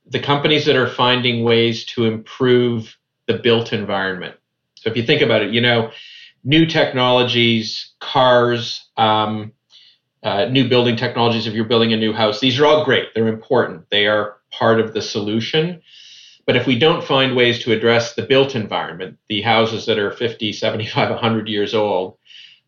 the 0.05 0.19
companies 0.19 0.65
that 0.65 0.75
are 0.75 0.89
finding 0.89 1.43
ways 1.43 1.85
to 1.85 2.05
improve 2.05 2.97
the 3.27 3.35
built 3.35 3.73
environment. 3.73 4.35
So 4.75 4.89
if 4.89 4.97
you 4.97 5.03
think 5.03 5.21
about 5.21 5.41
it, 5.41 5.53
you 5.53 5.61
know, 5.61 5.91
new 6.43 6.65
technologies, 6.65 7.93
cars, 7.99 8.87
um, 8.97 9.51
uh, 10.23 10.45
new 10.45 10.67
building 10.67 10.95
technologies, 10.95 11.47
if 11.47 11.53
you're 11.53 11.65
building 11.65 11.93
a 11.93 11.97
new 11.97 12.13
house, 12.13 12.39
these 12.39 12.59
are 12.59 12.65
all 12.65 12.85
great. 12.85 13.09
They're 13.13 13.27
important. 13.27 13.89
They 13.89 14.07
are 14.07 14.37
part 14.51 14.79
of 14.79 14.93
the 14.93 15.01
solution. 15.01 15.81
But 16.45 16.55
if 16.55 16.67
we 16.67 16.77
don't 16.77 17.03
find 17.03 17.35
ways 17.35 17.59
to 17.59 17.71
address 17.71 18.13
the 18.13 18.21
built 18.21 18.55
environment, 18.55 19.17
the 19.27 19.41
houses 19.41 19.85
that 19.87 19.97
are 19.97 20.11
50, 20.11 20.53
75, 20.53 21.09
100 21.09 21.47
years 21.47 21.73
old, 21.73 22.17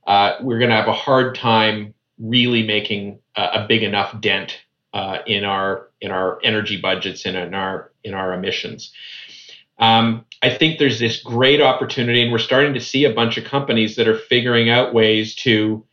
uh, 0.08 0.38
we're 0.42 0.58
going 0.58 0.70
to 0.70 0.76
have 0.76 0.88
a 0.88 0.94
hard 0.94 1.36
time 1.36 1.94
really 2.18 2.64
making 2.64 3.20
a, 3.36 3.42
a 3.42 3.66
big 3.68 3.84
enough 3.84 4.20
dent 4.22 4.60
uh, 4.94 5.20
in 5.28 5.44
our 5.44 5.90
in 6.02 6.12
our 6.12 6.40
energy 6.44 6.80
budgets 6.80 7.26
and 7.26 7.38
in 7.38 7.54
our 7.54 7.92
in 8.04 8.14
our 8.14 8.34
emissions. 8.34 8.94
Um, 9.80 10.26
I 10.42 10.50
think 10.50 10.80
there's 10.80 11.00
this 11.00 11.22
great 11.22 11.62
opportunity, 11.62 12.22
and 12.22 12.32
we're 12.32 12.38
starting 12.40 12.74
to 12.74 12.80
see 12.80 13.06
a 13.06 13.14
bunch 13.14 13.38
of 13.38 13.46
companies 13.46 13.96
that 13.96 14.08
are 14.08 14.18
figuring 14.18 14.70
out 14.70 14.94
ways 14.94 15.36
to, 15.36 15.86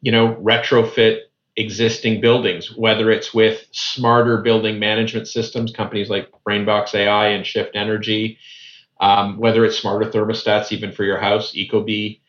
you 0.00 0.12
know, 0.12 0.34
retrofit 0.36 1.20
existing 1.56 2.20
buildings, 2.20 2.76
whether 2.76 3.10
it's 3.10 3.32
with 3.32 3.66
smarter 3.72 4.38
building 4.38 4.78
management 4.78 5.28
systems, 5.28 5.72
companies 5.72 6.10
like 6.10 6.30
Brainbox 6.46 6.94
AI 6.94 7.28
and 7.28 7.46
Shift 7.46 7.76
Energy, 7.76 8.38
um, 9.00 9.38
whether 9.38 9.64
it's 9.64 9.78
smarter 9.78 10.10
thermostats 10.10 10.72
even 10.72 10.92
for 10.92 11.04
your 11.04 11.18
house, 11.18 11.52
Ecobee, 11.52 12.20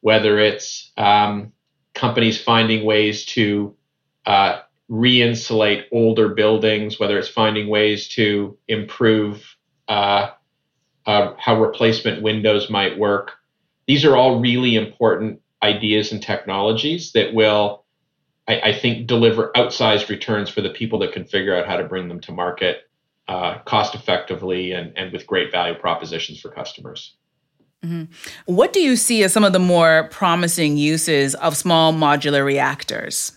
whether 0.00 0.38
it's 0.38 0.92
um, 0.96 1.52
companies 1.94 2.42
finding 2.42 2.84
ways 2.84 3.24
to 3.26 3.74
uh, 4.26 4.60
re-insulate 4.88 5.86
older 5.92 6.28
buildings, 6.28 6.98
whether 6.98 7.18
it's 7.18 7.28
finding 7.28 7.68
ways 7.68 8.08
to 8.08 8.56
improve 8.68 9.56
uh, 9.88 10.30
uh, 11.06 11.34
how 11.38 11.60
replacement 11.60 12.22
windows 12.22 12.70
might 12.70 12.98
work. 12.98 13.32
These 13.86 14.04
are 14.04 14.16
all 14.16 14.40
really 14.40 14.76
important 14.76 15.40
ideas 15.62 16.12
and 16.12 16.22
technologies 16.22 17.12
that 17.12 17.34
will, 17.34 17.84
I, 18.48 18.60
I, 18.60 18.78
think, 18.78 19.06
deliver 19.06 19.50
outsized 19.56 20.08
returns 20.08 20.50
for 20.50 20.60
the 20.60 20.70
people 20.70 20.98
that 21.00 21.12
can 21.12 21.24
figure 21.24 21.56
out 21.56 21.66
how 21.66 21.76
to 21.76 21.84
bring 21.84 22.08
them 22.08 22.20
to 22.20 22.32
market 22.32 22.88
uh, 23.28 23.58
cost 23.60 23.94
effectively 23.94 24.72
and, 24.72 24.96
and 24.96 25.12
with 25.12 25.26
great 25.26 25.52
value 25.52 25.74
propositions 25.74 26.40
for 26.40 26.50
customers. 26.50 27.16
Mm-hmm. 27.84 28.12
What 28.52 28.72
do 28.72 28.80
you 28.80 28.94
see 28.96 29.24
as 29.24 29.32
some 29.32 29.44
of 29.44 29.52
the 29.52 29.58
more 29.58 30.08
promising 30.10 30.76
uses 30.76 31.34
of 31.36 31.56
small 31.56 31.92
modular 31.92 32.44
reactors? 32.44 33.36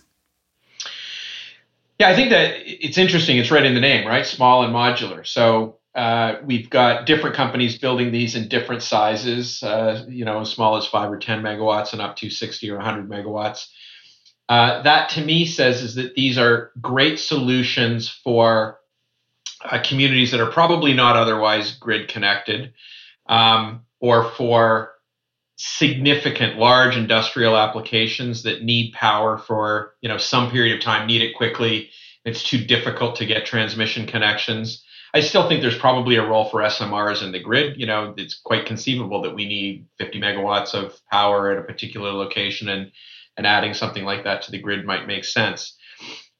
Yeah, 1.98 2.10
I 2.10 2.14
think 2.14 2.30
that 2.30 2.54
it's 2.64 2.98
interesting. 2.98 3.38
It's 3.38 3.50
right 3.50 3.64
in 3.64 3.74
the 3.74 3.80
name, 3.80 4.06
right? 4.06 4.26
Small 4.26 4.62
and 4.62 4.72
modular. 4.72 5.26
So 5.26 5.78
uh, 5.96 6.40
we've 6.44 6.68
got 6.68 7.06
different 7.06 7.34
companies 7.34 7.78
building 7.78 8.12
these 8.12 8.36
in 8.36 8.48
different 8.48 8.82
sizes, 8.82 9.62
uh, 9.62 10.04
you 10.08 10.26
know, 10.26 10.42
as 10.42 10.50
small 10.50 10.76
as 10.76 10.86
five 10.86 11.10
or 11.10 11.18
10 11.18 11.40
megawatts 11.40 11.94
and 11.94 12.02
up 12.02 12.16
to 12.16 12.28
60 12.28 12.70
or 12.70 12.76
100 12.76 13.08
megawatts. 13.08 13.66
Uh, 14.46 14.82
that 14.82 15.08
to 15.08 15.24
me 15.24 15.46
says 15.46 15.82
is 15.82 15.94
that 15.94 16.14
these 16.14 16.36
are 16.36 16.70
great 16.82 17.18
solutions 17.18 18.10
for 18.10 18.78
uh, 19.64 19.82
communities 19.82 20.30
that 20.32 20.40
are 20.40 20.52
probably 20.52 20.92
not 20.92 21.16
otherwise 21.16 21.72
grid 21.72 22.08
connected 22.08 22.74
um, 23.26 23.80
or 23.98 24.30
for 24.32 24.92
significant 25.56 26.58
large 26.58 26.98
industrial 26.98 27.56
applications 27.56 28.42
that 28.42 28.62
need 28.62 28.92
power 28.92 29.38
for 29.38 29.94
you 30.02 30.08
know 30.08 30.18
some 30.18 30.50
period 30.50 30.76
of 30.76 30.84
time 30.84 31.06
need 31.06 31.22
it 31.22 31.34
quickly 31.34 31.88
it's 32.26 32.42
too 32.42 32.62
difficult 32.62 33.16
to 33.16 33.24
get 33.24 33.46
transmission 33.46 34.06
connections 34.06 34.84
I 35.16 35.20
still 35.20 35.48
think 35.48 35.62
there's 35.62 35.78
probably 35.78 36.16
a 36.16 36.26
role 36.26 36.50
for 36.50 36.60
SMRs 36.60 37.22
in 37.22 37.32
the 37.32 37.40
grid. 37.40 37.80
You 37.80 37.86
know, 37.86 38.12
it's 38.18 38.34
quite 38.34 38.66
conceivable 38.66 39.22
that 39.22 39.34
we 39.34 39.48
need 39.48 39.86
50 39.96 40.20
megawatts 40.20 40.74
of 40.74 41.00
power 41.10 41.50
at 41.50 41.58
a 41.58 41.62
particular 41.62 42.12
location, 42.12 42.68
and 42.68 42.92
and 43.38 43.46
adding 43.46 43.72
something 43.72 44.04
like 44.04 44.24
that 44.24 44.42
to 44.42 44.50
the 44.50 44.58
grid 44.58 44.84
might 44.84 45.06
make 45.06 45.24
sense. 45.24 45.74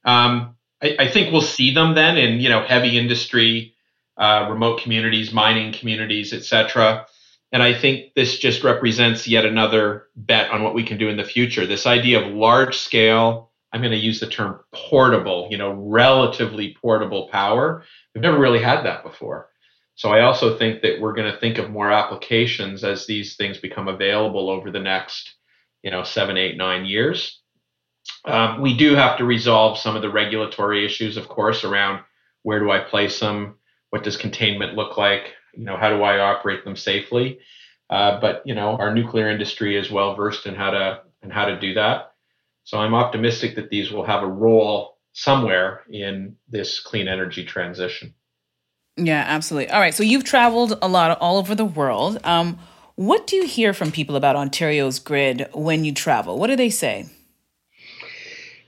Um, 0.05 0.57
I, 0.83 0.97
I, 0.99 1.11
think 1.11 1.33
we'll 1.33 1.41
see 1.41 1.73
them 1.73 1.95
then 1.95 2.19
in 2.19 2.39
you 2.39 2.51
know 2.51 2.67
heavy 2.67 2.99
industry, 2.99 3.75
uh, 4.19 4.47
remote 4.51 4.83
communities, 4.83 5.33
mining 5.33 5.73
communities, 5.73 6.35
etc. 6.35 7.07
And 7.53 7.63
I 7.63 7.73
think 7.73 8.13
this 8.15 8.39
just 8.39 8.63
represents 8.63 9.27
yet 9.27 9.47
another 9.47 10.09
bet 10.17 10.51
on 10.51 10.63
what 10.63 10.75
we 10.75 10.85
can 10.85 10.99
do 10.99 11.09
in 11.09 11.17
the 11.17 11.25
future. 11.25 11.65
This 11.65 11.87
idea 11.87 12.21
of 12.21 12.31
large 12.31 12.77
scale, 12.77 13.53
I'm 13.77 13.83
going 13.83 13.93
to 13.93 13.99
use 13.99 14.21
the 14.21 14.27
term 14.27 14.61
portable, 14.73 15.49
you 15.51 15.59
know, 15.59 15.73
relatively 15.73 16.75
portable 16.81 17.29
power 17.29 17.85
We've 18.17 18.23
never 18.23 18.39
really 18.39 18.63
had 18.63 18.83
that 18.87 19.03
before. 19.03 19.51
So 19.95 20.11
I 20.11 20.23
also 20.23 20.57
think 20.57 20.81
that 20.81 20.99
we're 20.99 21.13
going 21.13 21.31
to 21.31 21.39
think 21.39 21.59
of 21.59 21.69
more 21.69 21.93
applications 21.93 22.83
as 22.83 23.05
these 23.05 23.37
things 23.37 23.59
become 23.59 23.89
available 23.89 24.49
over 24.49 24.71
the 24.71 24.81
next, 24.81 25.35
you 25.83 25.91
know, 25.91 26.03
seven, 26.03 26.39
eight, 26.39 26.57
nine 26.57 26.87
years. 26.87 27.43
Um, 28.25 28.63
we 28.63 28.75
do 28.75 28.95
have 28.95 29.19
to 29.19 29.27
resolve 29.27 29.77
some 29.77 29.97
of 29.97 30.01
the 30.01 30.09
regulatory 30.09 30.87
issues, 30.87 31.19
of 31.19 31.29
course, 31.29 31.63
around 31.63 32.05
where 32.43 32.59
do 32.59 32.71
I 32.71 32.79
place 32.79 33.21
them, 33.21 33.57
what 33.91 34.03
does 34.03 34.17
containment 34.17 34.77
look 34.77 34.97
like, 34.97 35.35
you 35.53 35.65
know, 35.65 35.77
how 35.77 35.91
do 35.91 36.03
I 36.03 36.19
operate 36.19 36.65
them 36.65 36.77
safely. 36.77 37.41
Uh, 37.91 38.19
but 38.19 38.41
you 38.47 38.55
know, 38.55 38.79
our 38.79 38.95
nuclear 38.95 39.29
industry 39.29 39.77
is 39.77 39.91
well 39.91 40.15
versed 40.15 40.47
in 40.47 40.55
how 40.55 40.71
to 40.71 41.03
and 41.21 41.31
how 41.31 41.45
to 41.45 41.61
do 41.61 41.75
that. 41.75 42.13
So 42.67 42.79
I'm 42.79 42.95
optimistic 42.95 43.55
that 43.55 43.71
these 43.71 43.93
will 43.93 44.05
have 44.05 44.25
a 44.25 44.29
role 44.29 44.99
somewhere 45.13 45.83
in 45.89 46.35
this 46.49 46.81
clean 46.81 47.07
energy 47.07 47.45
transition. 47.45 48.13
Yeah, 48.97 49.23
absolutely. 49.25 49.71
All 49.71 49.79
right. 49.79 49.95
So 49.95 50.03
you've 50.03 50.25
traveled 50.25 50.77
a 50.83 50.89
lot 50.89 51.17
all 51.21 51.39
over 51.39 51.55
the 51.55 51.65
world. 51.65 52.19
Um, 52.25 52.59
what 52.97 53.29
do 53.29 53.37
you 53.37 53.47
hear 53.47 53.73
from 53.73 53.93
people 53.93 54.17
about 54.17 54.35
Ontario's 54.35 54.99
grid 54.99 55.49
when 55.55 55.85
you 55.85 55.93
travel? 55.93 56.41
What 56.41 56.49
do 56.49 56.57
they 56.57 56.71
say? 56.71 57.07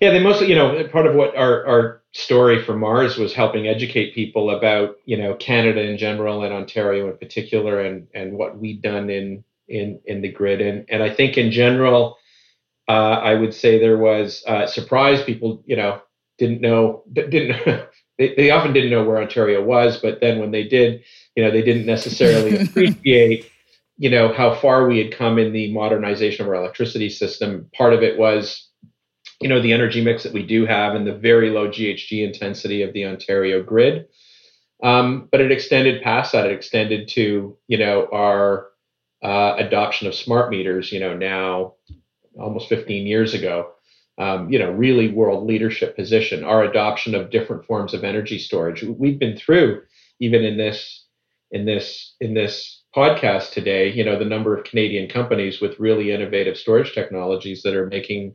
Yeah, 0.00 0.10
they 0.10 0.20
mostly, 0.20 0.48
you 0.48 0.54
know, 0.54 0.86
part 0.92 1.08
of 1.08 1.16
what 1.16 1.36
our, 1.36 1.66
our 1.66 2.02
story 2.12 2.62
for 2.62 2.76
Mars 2.76 3.16
was 3.16 3.34
helping 3.34 3.66
educate 3.66 4.14
people 4.14 4.56
about 4.56 4.94
you 5.06 5.16
know 5.16 5.34
Canada 5.34 5.80
in 5.80 5.98
general 5.98 6.44
and 6.44 6.54
Ontario 6.54 7.10
in 7.10 7.18
particular, 7.18 7.80
and 7.80 8.06
and 8.14 8.34
what 8.34 8.58
we'd 8.58 8.80
done 8.80 9.10
in 9.10 9.42
in 9.66 9.98
in 10.04 10.20
the 10.20 10.30
grid, 10.30 10.60
and 10.60 10.84
and 10.88 11.02
I 11.02 11.12
think 11.12 11.36
in 11.36 11.50
general, 11.50 12.16
uh, 12.88 13.20
I 13.22 13.34
would 13.34 13.54
say 13.54 13.78
there 13.78 13.98
was 13.98 14.42
uh, 14.46 14.66
surprise. 14.66 15.22
People 15.22 15.62
you 15.66 15.76
know 15.76 16.00
didn't 16.38 16.60
know 16.60 17.04
didn't 17.12 17.62
they, 18.18 18.34
they 18.34 18.50
often 18.50 18.72
didn't 18.72 18.90
know 18.90 19.04
where 19.04 19.20
Ontario 19.20 19.62
was, 19.62 19.98
but 19.98 20.20
then 20.20 20.38
when 20.38 20.50
they 20.50 20.64
did, 20.64 21.02
you 21.36 21.44
know, 21.44 21.50
they 21.50 21.62
didn't 21.62 21.86
necessarily 21.86 22.58
appreciate 22.62 23.50
you 23.98 24.08
know 24.08 24.32
how 24.32 24.54
far 24.54 24.86
we 24.86 24.98
had 24.98 25.16
come 25.16 25.38
in 25.38 25.52
the 25.52 25.72
modernization 25.72 26.44
of 26.44 26.48
our 26.48 26.54
electricity 26.54 27.10
system. 27.10 27.68
Part 27.76 27.92
of 27.92 28.02
it 28.02 28.16
was 28.16 28.68
you 29.40 29.48
know 29.48 29.60
the 29.60 29.72
energy 29.72 30.02
mix 30.02 30.22
that 30.22 30.32
we 30.32 30.46
do 30.46 30.64
have 30.66 30.94
and 30.94 31.06
the 31.06 31.14
very 31.14 31.50
low 31.50 31.68
GHG 31.68 32.24
intensity 32.24 32.82
of 32.82 32.92
the 32.92 33.04
Ontario 33.04 33.62
grid. 33.62 34.06
Um, 34.82 35.28
but 35.32 35.40
it 35.40 35.50
extended 35.50 36.02
past 36.02 36.32
that. 36.32 36.46
It 36.46 36.52
extended 36.52 37.08
to 37.08 37.58
you 37.66 37.78
know 37.78 38.08
our 38.12 38.68
uh, 39.22 39.56
adoption 39.58 40.06
of 40.06 40.14
smart 40.14 40.50
meters. 40.50 40.92
You 40.92 41.00
know 41.00 41.16
now 41.16 41.74
almost 42.38 42.68
15 42.68 43.06
years 43.06 43.34
ago. 43.34 43.72
Um, 44.18 44.50
you 44.50 44.58
know 44.58 44.72
really 44.72 45.10
world 45.12 45.46
leadership 45.46 45.94
position. 45.94 46.42
Our 46.42 46.64
adoption 46.64 47.14
of 47.14 47.30
different 47.30 47.64
forms 47.66 47.94
of 47.94 48.02
energy 48.02 48.38
storage. 48.38 48.82
We've 48.82 49.18
been 49.18 49.36
through 49.36 49.82
even 50.18 50.44
in 50.44 50.56
this 50.56 51.04
in 51.52 51.64
this 51.64 52.16
in 52.20 52.34
this 52.34 52.82
podcast 52.96 53.52
today. 53.52 53.92
You 53.92 54.04
know 54.04 54.18
the 54.18 54.24
number 54.24 54.56
of 54.56 54.64
Canadian 54.64 55.08
companies 55.08 55.60
with 55.60 55.78
really 55.78 56.10
innovative 56.10 56.56
storage 56.56 56.92
technologies 56.94 57.62
that 57.62 57.74
are 57.74 57.86
making 57.86 58.34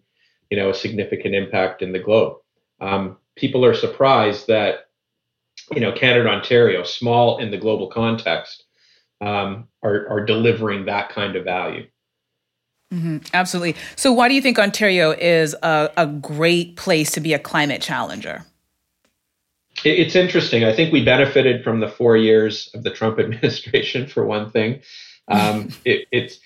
you 0.49 0.57
know 0.57 0.69
a 0.69 0.73
significant 0.73 1.35
impact 1.35 1.81
in 1.81 1.91
the 1.91 1.99
globe. 1.99 2.37
Um, 2.79 3.17
people 3.35 3.65
are 3.65 3.73
surprised 3.73 4.47
that 4.47 4.89
you 5.71 5.81
know 5.81 5.91
Canada, 5.91 6.29
Ontario, 6.29 6.83
small 6.83 7.39
in 7.39 7.51
the 7.51 7.57
global 7.57 7.89
context, 7.89 8.65
um, 9.21 9.67
are 9.83 10.07
are 10.09 10.25
delivering 10.25 10.85
that 10.85 11.09
kind 11.09 11.35
of 11.35 11.43
value. 11.43 11.87
Mm-hmm, 12.93 13.17
absolutely. 13.34 13.75
So, 13.95 14.13
why 14.13 14.27
do 14.27 14.36
you 14.36 14.41
think 14.41 14.60
Ontario 14.60 15.12
is 15.12 15.56
a, 15.63 15.89
a 15.97 16.06
great 16.06 16.75
place 16.75 17.10
to 17.12 17.19
be 17.19 17.34
a 17.34 17.39
climate 17.39 17.82
challenger? 17.82 18.45
It's 19.84 20.15
interesting. 20.15 20.63
I 20.63 20.75
think 20.75 20.93
we 20.93 21.03
benefited 21.03 21.63
from 21.63 21.79
the 21.79 21.88
four 21.88 22.15
years 22.15 22.69
of 22.75 22.84
the 22.84 22.91
Trump 22.91 23.19
administration, 23.19 24.08
for 24.08 24.25
one 24.25 24.51
thing. 24.51 24.82
Um, 25.27 25.69
it, 25.86 26.08
it's 26.12 26.39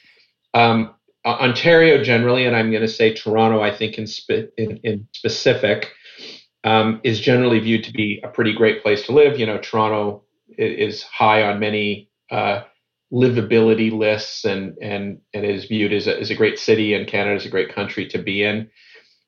um, 0.54 0.96
Ontario 1.26 2.02
generally, 2.02 2.46
and 2.46 2.56
I'm 2.56 2.72
going 2.72 2.82
to 2.82 2.88
say 2.88 3.14
Toronto, 3.14 3.62
I 3.62 3.76
think 3.76 3.98
in, 3.98 4.08
spe- 4.08 4.54
in, 4.58 4.78
in 4.84 5.08
specific, 5.12 5.92
um, 6.64 7.02
is 7.04 7.20
generally 7.20 7.60
viewed 7.60 7.84
to 7.84 7.92
be 7.92 8.22
a 8.24 8.30
pretty 8.30 8.54
great 8.54 8.82
place 8.82 9.06
to 9.08 9.12
live. 9.12 9.38
You 9.38 9.46
know, 9.46 9.58
Toronto 9.58 10.24
is 10.58 11.04
high 11.04 11.44
on 11.44 11.60
many 11.60 12.10
uh, 12.32 12.62
livability 13.12 13.92
lists 13.92 14.46
and 14.46 14.78
and 14.82 15.20
and 15.34 15.46
is 15.46 15.66
viewed 15.66 15.94
as 15.94 16.08
a, 16.08 16.20
as 16.20 16.30
a 16.30 16.36
great 16.36 16.60
city, 16.60 16.94
and 16.94 17.08
Canada 17.08 17.36
is 17.36 17.46
a 17.46 17.50
great 17.50 17.74
country 17.74 18.08
to 18.10 18.18
be 18.18 18.44
in. 18.44 18.70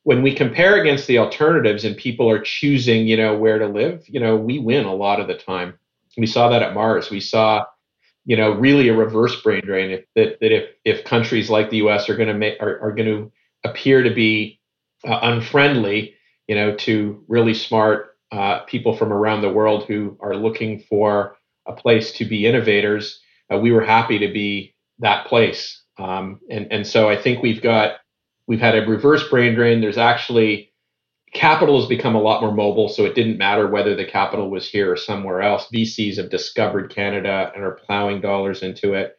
When 0.02 0.22
we 0.22 0.34
compare 0.34 0.80
against 0.80 1.06
the 1.06 1.18
alternatives 1.18 1.84
and 1.84 1.96
people 1.96 2.28
are 2.30 2.40
choosing, 2.40 3.06
you 3.06 3.16
know, 3.16 3.36
where 3.36 3.58
to 3.58 3.66
live, 3.66 4.02
you 4.08 4.18
know, 4.18 4.36
we 4.36 4.58
win 4.58 4.86
a 4.86 4.94
lot 4.94 5.20
of 5.20 5.28
the 5.28 5.36
time. 5.36 5.78
We 6.16 6.26
saw 6.26 6.48
that 6.48 6.62
at 6.62 6.74
Mars. 6.74 7.10
We 7.10 7.20
saw 7.20 7.64
you 8.24 8.36
know, 8.36 8.52
really 8.52 8.88
a 8.88 8.96
reverse 8.96 9.40
brain 9.42 9.62
drain. 9.64 9.90
If 9.90 10.04
that, 10.14 10.40
that 10.40 10.52
if 10.52 10.70
if 10.84 11.04
countries 11.04 11.50
like 11.50 11.70
the 11.70 11.78
U.S. 11.78 12.08
are 12.08 12.16
going 12.16 12.28
to 12.28 12.34
make 12.34 12.60
are, 12.60 12.80
are 12.80 12.92
going 12.92 13.08
to 13.08 13.32
appear 13.64 14.02
to 14.02 14.14
be 14.14 14.60
uh, 15.04 15.18
unfriendly, 15.22 16.14
you 16.46 16.54
know, 16.54 16.74
to 16.76 17.24
really 17.28 17.54
smart 17.54 18.18
uh, 18.32 18.60
people 18.60 18.96
from 18.96 19.12
around 19.12 19.40
the 19.40 19.52
world 19.52 19.84
who 19.84 20.16
are 20.20 20.36
looking 20.36 20.80
for 20.80 21.36
a 21.66 21.72
place 21.72 22.12
to 22.12 22.24
be 22.24 22.46
innovators, 22.46 23.20
uh, 23.52 23.58
we 23.58 23.72
were 23.72 23.84
happy 23.84 24.18
to 24.18 24.32
be 24.32 24.74
that 24.98 25.26
place. 25.26 25.82
Um, 25.98 26.40
and 26.50 26.70
and 26.72 26.86
so 26.86 27.08
I 27.08 27.20
think 27.20 27.42
we've 27.42 27.62
got 27.62 27.96
we've 28.46 28.60
had 28.60 28.76
a 28.76 28.86
reverse 28.86 29.28
brain 29.28 29.54
drain. 29.54 29.80
There's 29.80 29.98
actually 29.98 30.72
capital 31.32 31.78
has 31.78 31.88
become 31.88 32.14
a 32.14 32.20
lot 32.20 32.42
more 32.42 32.52
mobile, 32.52 32.88
so 32.88 33.04
it 33.04 33.14
didn't 33.14 33.38
matter 33.38 33.68
whether 33.68 33.94
the 33.94 34.04
capital 34.04 34.50
was 34.50 34.68
here 34.68 34.90
or 34.90 34.96
somewhere 34.96 35.42
else. 35.42 35.68
VCs 35.72 36.16
have 36.16 36.30
discovered 36.30 36.92
Canada 36.94 37.52
and 37.54 37.62
are 37.62 37.78
plowing 37.86 38.20
dollars 38.20 38.62
into 38.62 38.94
it, 38.94 39.16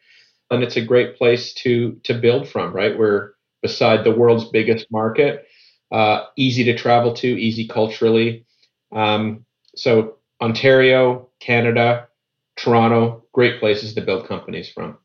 and 0.50 0.62
it's 0.62 0.76
a 0.76 0.84
great 0.84 1.16
place 1.16 1.52
to 1.54 1.98
to 2.04 2.14
build 2.14 2.48
from. 2.48 2.72
Right, 2.72 2.98
we're 2.98 3.32
beside 3.62 4.04
the 4.04 4.14
world's 4.14 4.46
biggest 4.46 4.90
market, 4.90 5.46
uh, 5.92 6.24
easy 6.36 6.64
to 6.64 6.76
travel 6.76 7.12
to, 7.14 7.28
easy 7.28 7.66
culturally. 7.68 8.44
Um, 8.90 9.44
so 9.76 10.16
Ontario, 10.40 11.28
Canada, 11.40 12.08
Toronto, 12.56 13.24
great 13.32 13.60
places 13.60 13.94
to 13.94 14.00
build 14.00 14.26
companies 14.26 14.70
from. 14.70 14.98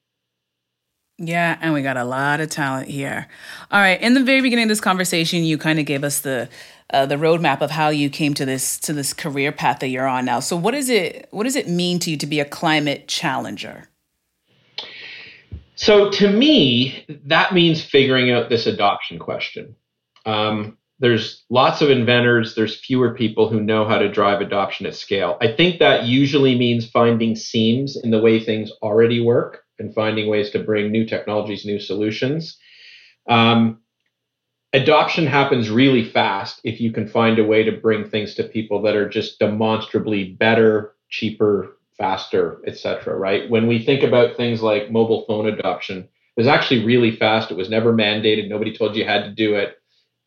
Yeah, 1.20 1.58
and 1.62 1.74
we 1.74 1.82
got 1.82 1.98
a 1.98 2.04
lot 2.04 2.42
of 2.42 2.50
talent 2.50 2.90
here. 2.90 3.28
All 3.72 3.80
right, 3.80 4.00
in 4.00 4.14
the 4.14 4.24
very 4.24 4.42
beginning 4.42 4.66
of 4.66 4.70
this 4.70 4.82
conversation, 4.82 5.44
you 5.44 5.58
kind 5.58 5.80
of 5.80 5.86
gave 5.86 6.04
us 6.04 6.20
the 6.20 6.48
uh, 6.92 7.06
the 7.06 7.16
roadmap 7.16 7.62
of 7.62 7.72
how 7.72 7.90
you 7.90 8.10
came 8.10 8.34
to 8.36 8.46
this 8.46 8.80
to 8.80 8.94
this 8.94 9.14
career 9.14 9.52
path 9.52 9.80
that 9.80 9.88
you're 9.88 10.08
on 10.08 10.26
now. 10.26 10.40
So, 10.40 10.56
what 10.56 10.76
is 10.76 10.90
it? 10.90 11.28
What 11.32 11.44
does 11.44 11.56
it 11.56 11.68
mean 11.68 11.98
to 12.00 12.12
you 12.12 12.18
to 12.18 12.28
be 12.28 12.40
a 12.40 12.46
climate 12.46 13.08
challenger? 13.08 13.90
So, 15.76 16.12
to 16.12 16.32
me, 16.32 17.06
that 17.26 17.54
means 17.54 17.84
figuring 17.84 18.32
out 18.32 18.50
this 18.50 18.68
adoption 18.68 19.18
question. 19.18 19.76
Um, 20.26 20.78
there's 21.00 21.44
lots 21.50 21.82
of 21.82 21.90
inventors. 21.90 22.56
There's 22.56 22.80
fewer 22.80 23.14
people 23.14 23.50
who 23.50 23.62
know 23.62 23.88
how 23.88 24.00
to 24.00 24.12
drive 24.12 24.42
adoption 24.42 24.86
at 24.86 24.96
scale. 24.96 25.38
I 25.42 25.52
think 25.52 25.80
that 25.80 26.06
usually 26.06 26.58
means 26.58 26.90
finding 26.90 27.36
seams 27.36 27.96
in 27.96 28.10
the 28.10 28.22
way 28.22 28.40
things 28.40 28.72
already 28.82 29.22
work 29.22 29.64
and 29.78 29.94
finding 29.94 30.28
ways 30.28 30.50
to 30.52 30.60
bring 30.60 30.92
new 30.92 31.06
technologies, 31.06 31.66
new 31.66 31.80
solutions. 31.80 32.58
Um, 33.30 33.80
adoption 34.74 35.28
happens 35.28 35.70
really 35.70 36.04
fast 36.04 36.62
if 36.64 36.82
you 36.82 36.92
can 36.92 37.08
find 37.08 37.38
a 37.38 37.46
way 37.46 37.64
to 37.64 37.72
bring 37.72 38.10
things 38.10 38.34
to 38.36 38.44
people 38.44 38.82
that 38.82 38.96
are 38.96 39.08
just 39.08 39.38
demonstrably 39.38 40.34
better, 40.34 40.96
cheaper, 41.10 41.78
faster, 41.98 42.60
etc. 42.66 43.16
Right? 43.16 43.48
When 43.50 43.68
we 43.68 43.86
think 43.86 44.02
about 44.02 44.36
things 44.36 44.64
like 44.64 44.92
mobile 44.92 45.26
phone 45.28 45.48
adoption, 45.48 46.00
it 46.00 46.42
was 46.42 46.48
actually 46.48 46.86
really 46.86 47.16
fast. 47.16 47.52
It 47.52 47.58
was 47.58 47.70
never 47.70 47.94
mandated. 47.94 48.50
Nobody 48.50 48.76
told 48.76 48.96
you 48.96 49.06
had 49.06 49.26
to 49.26 49.32
do 49.32 49.54
it. 49.54 49.78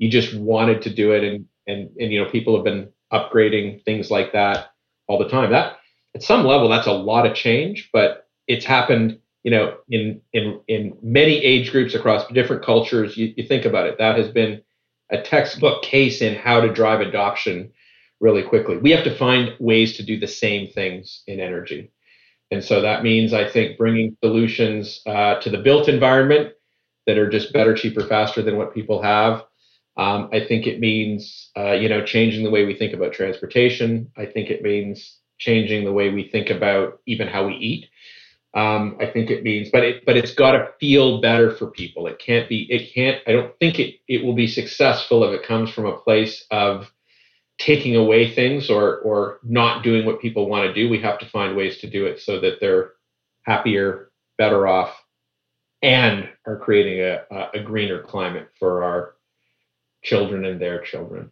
You 0.01 0.11
just 0.11 0.35
wanted 0.35 0.83
to 0.83 0.91
do 0.91 1.13
it, 1.13 1.23
and 1.23 1.47
and 1.69 1.91
and 2.01 2.13
you 2.13 2.23
know 2.23 2.29
people 2.29 2.57
have 2.57 2.65
been 2.65 2.91
upgrading 3.13 3.85
things 3.85 4.11
like 4.11 4.33
that 4.33 4.73
all 5.07 5.19
the 5.19 5.29
time. 5.29 5.51
That 5.51 5.77
at 6.17 6.25
some 6.25 6.45
level, 6.45 6.69
that's 6.69 6.89
a 6.89 6.93
lot 6.93 7.27
of 7.27 7.37
change, 7.37 7.91
but 7.93 8.27
it's 8.49 8.65
happened 8.65 9.21
you 9.43 9.51
know, 9.51 9.79
in 9.89 10.21
in 10.33 10.61
in 10.69 10.97
many 11.03 11.39
age 11.39 11.71
groups 11.73 11.95
across 11.95 12.27
different 12.29 12.65
cultures, 12.65 13.17
you, 13.17 13.33
you 13.37 13.47
think 13.47 13.65
about 13.65 13.87
it. 13.87 13.99
That 13.99 14.19
has 14.19 14.29
been 14.29 14.63
a 15.11 15.21
textbook 15.23 15.83
case 15.83 16.21
in 16.21 16.35
how 16.37 16.61
to 16.61 16.73
drive 16.73 17.01
adoption 17.01 17.73
really 18.21 18.43
quickly. 18.43 18.77
We 18.77 18.91
have 18.91 19.05
to 19.05 19.17
find 19.17 19.55
ways 19.59 19.97
to 19.97 20.03
do 20.03 20.19
the 20.21 20.29
same 20.29 20.69
things 20.69 21.23
in 21.27 21.41
energy. 21.41 21.91
And 22.51 22.63
so 22.63 22.83
that 22.83 23.03
means, 23.03 23.33
I 23.33 23.49
think, 23.49 23.79
bringing 23.79 24.17
solutions 24.23 25.01
uh, 25.07 25.41
to 25.41 25.51
the 25.51 25.59
built 25.59 25.89
environment 25.89 26.53
that 27.07 27.17
are 27.17 27.31
just 27.31 27.53
better, 27.53 27.75
cheaper, 27.75 28.07
faster 28.07 28.43
than 28.43 28.57
what 28.57 28.75
people 28.75 29.01
have. 29.03 29.45
Um, 29.97 30.31
I 30.33 30.41
think 30.47 30.67
it 30.67 30.81
means, 30.81 31.51
uh, 31.57 31.73
you 31.73 31.89
know, 31.89 32.05
changing 32.05 32.45
the 32.45 32.51
way 32.51 32.65
we 32.65 32.75
think 32.75 32.95
about 32.95 33.13
transportation. 33.13 34.11
I 34.17 34.27
think 34.27 34.51
it 34.51 34.63
means 34.63 35.19
changing 35.39 35.85
the 35.85 35.93
way 35.93 36.11
we 36.11 36.29
think 36.29 36.51
about 36.51 37.01
even 37.07 37.29
how 37.29 37.47
we 37.47 37.55
eat. 37.55 37.89
Um, 38.55 38.99
I 39.01 39.07
think 39.07 39.31
it 39.31 39.45
means, 39.45 39.69
but 39.71 39.85
it 39.85 40.05
but 40.05 40.17
it's 40.17 40.35
got 40.35 40.53
to 40.53 40.73
feel 40.81 41.21
better 41.21 41.53
for 41.55 41.71
people. 41.71 42.09
It 42.09 42.19
can't 42.19 42.49
be. 42.49 42.67
It 42.71 42.93
can't. 42.93 43.19
I 43.27 43.33
don't 43.33 43.57
think 43.61 43.79
it 43.79 43.97
it 44.09 44.25
will 44.25 44.35
be 44.35 44.49
successful 44.49 45.23
if 45.25 45.33
it 45.39 45.47
comes 45.47 45.71
from 45.71 45.87
a 45.87 45.99
place 45.99 46.45
of 46.51 46.91
taking 47.59 47.95
away 47.95 48.35
things 48.35 48.69
or 48.69 48.99
or 49.01 49.39
not 49.45 49.85
doing 49.85 50.05
what 50.05 50.21
people 50.21 50.49
want 50.49 50.67
to 50.67 50.75
do. 50.75 50.89
We 50.89 51.01
have 51.01 51.19
to 51.21 51.27
find 51.27 51.57
ways 51.57 51.79
to 51.79 51.91
do 51.91 52.07
it 52.07 52.21
so 52.21 52.41
that 52.41 52.59
they're 52.61 52.93
happier, 53.47 54.11
better 54.37 54.67
off, 54.67 54.97
and 55.81 56.29
are 56.45 56.59
creating 56.59 57.01
a 57.01 57.51
a 57.55 57.63
greener 57.63 58.03
climate 58.03 58.49
for 58.59 58.83
our 58.83 59.15
children 60.03 60.45
and 60.45 60.61
their 60.61 60.81
children. 60.81 61.31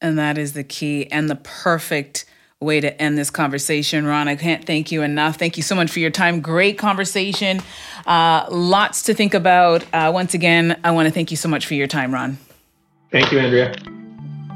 And 0.00 0.18
that 0.18 0.38
is 0.38 0.54
the 0.54 0.64
key 0.64 1.10
and 1.10 1.28
the 1.28 1.36
perfect 1.36 2.24
way 2.60 2.80
to 2.80 3.00
end 3.00 3.16
this 3.16 3.30
conversation, 3.30 4.04
Ron. 4.06 4.28
I 4.28 4.36
can't 4.36 4.64
thank 4.64 4.92
you 4.92 5.02
enough. 5.02 5.36
Thank 5.36 5.56
you 5.56 5.62
so 5.62 5.74
much 5.74 5.90
for 5.90 5.98
your 5.98 6.10
time. 6.10 6.40
Great 6.40 6.78
conversation. 6.78 7.60
Uh, 8.06 8.46
lots 8.50 9.04
to 9.04 9.14
think 9.14 9.34
about. 9.34 9.84
Uh, 9.92 10.10
once 10.12 10.34
again, 10.34 10.78
I 10.84 10.90
want 10.90 11.06
to 11.06 11.12
thank 11.12 11.30
you 11.30 11.36
so 11.36 11.48
much 11.48 11.66
for 11.66 11.74
your 11.74 11.86
time, 11.86 12.12
Ron. 12.12 12.38
Thank 13.10 13.32
you, 13.32 13.40
Andrea. 13.40 13.74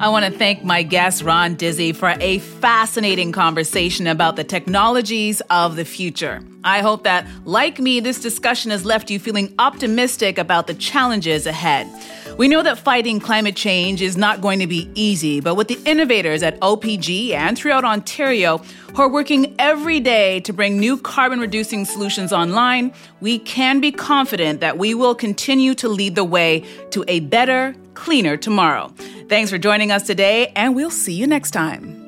I 0.00 0.08
want 0.08 0.24
to 0.24 0.30
thank 0.30 0.64
my 0.64 0.82
guest, 0.82 1.22
Ron 1.22 1.54
Dizy, 1.54 1.94
for 1.94 2.14
a 2.20 2.38
fascinating 2.40 3.30
conversation 3.30 4.08
about 4.08 4.34
the 4.34 4.42
technologies 4.42 5.40
of 5.50 5.76
the 5.76 5.84
future. 5.84 6.42
I 6.64 6.80
hope 6.80 7.04
that, 7.04 7.26
like 7.44 7.78
me, 7.78 8.00
this 8.00 8.20
discussion 8.20 8.72
has 8.72 8.84
left 8.84 9.08
you 9.08 9.20
feeling 9.20 9.54
optimistic 9.58 10.36
about 10.36 10.66
the 10.66 10.74
challenges 10.74 11.46
ahead. 11.46 11.88
We 12.36 12.48
know 12.48 12.64
that 12.64 12.78
fighting 12.78 13.20
climate 13.20 13.54
change 13.54 14.02
is 14.02 14.16
not 14.16 14.40
going 14.40 14.58
to 14.58 14.66
be 14.66 14.90
easy, 14.96 15.40
but 15.40 15.54
with 15.54 15.68
the 15.68 15.78
innovators 15.84 16.42
at 16.42 16.58
OPG 16.58 17.30
and 17.30 17.56
throughout 17.56 17.84
Ontario 17.84 18.58
who 18.94 19.02
are 19.02 19.08
working 19.08 19.54
every 19.60 20.00
day 20.00 20.40
to 20.40 20.52
bring 20.52 20.80
new 20.80 20.98
carbon 20.98 21.38
reducing 21.38 21.84
solutions 21.84 22.32
online, 22.32 22.92
we 23.20 23.38
can 23.38 23.80
be 23.80 23.92
confident 23.92 24.60
that 24.60 24.76
we 24.76 24.92
will 24.92 25.14
continue 25.14 25.74
to 25.76 25.88
lead 25.88 26.16
the 26.16 26.24
way 26.24 26.64
to 26.90 27.04
a 27.06 27.20
better, 27.20 27.76
cleaner 27.94 28.36
tomorrow. 28.36 28.88
Thanks 29.28 29.50
for 29.50 29.58
joining 29.58 29.90
us 29.90 30.06
today, 30.06 30.52
and 30.54 30.74
we'll 30.74 30.90
see 30.90 31.14
you 31.14 31.26
next 31.26 31.52
time. 31.52 32.03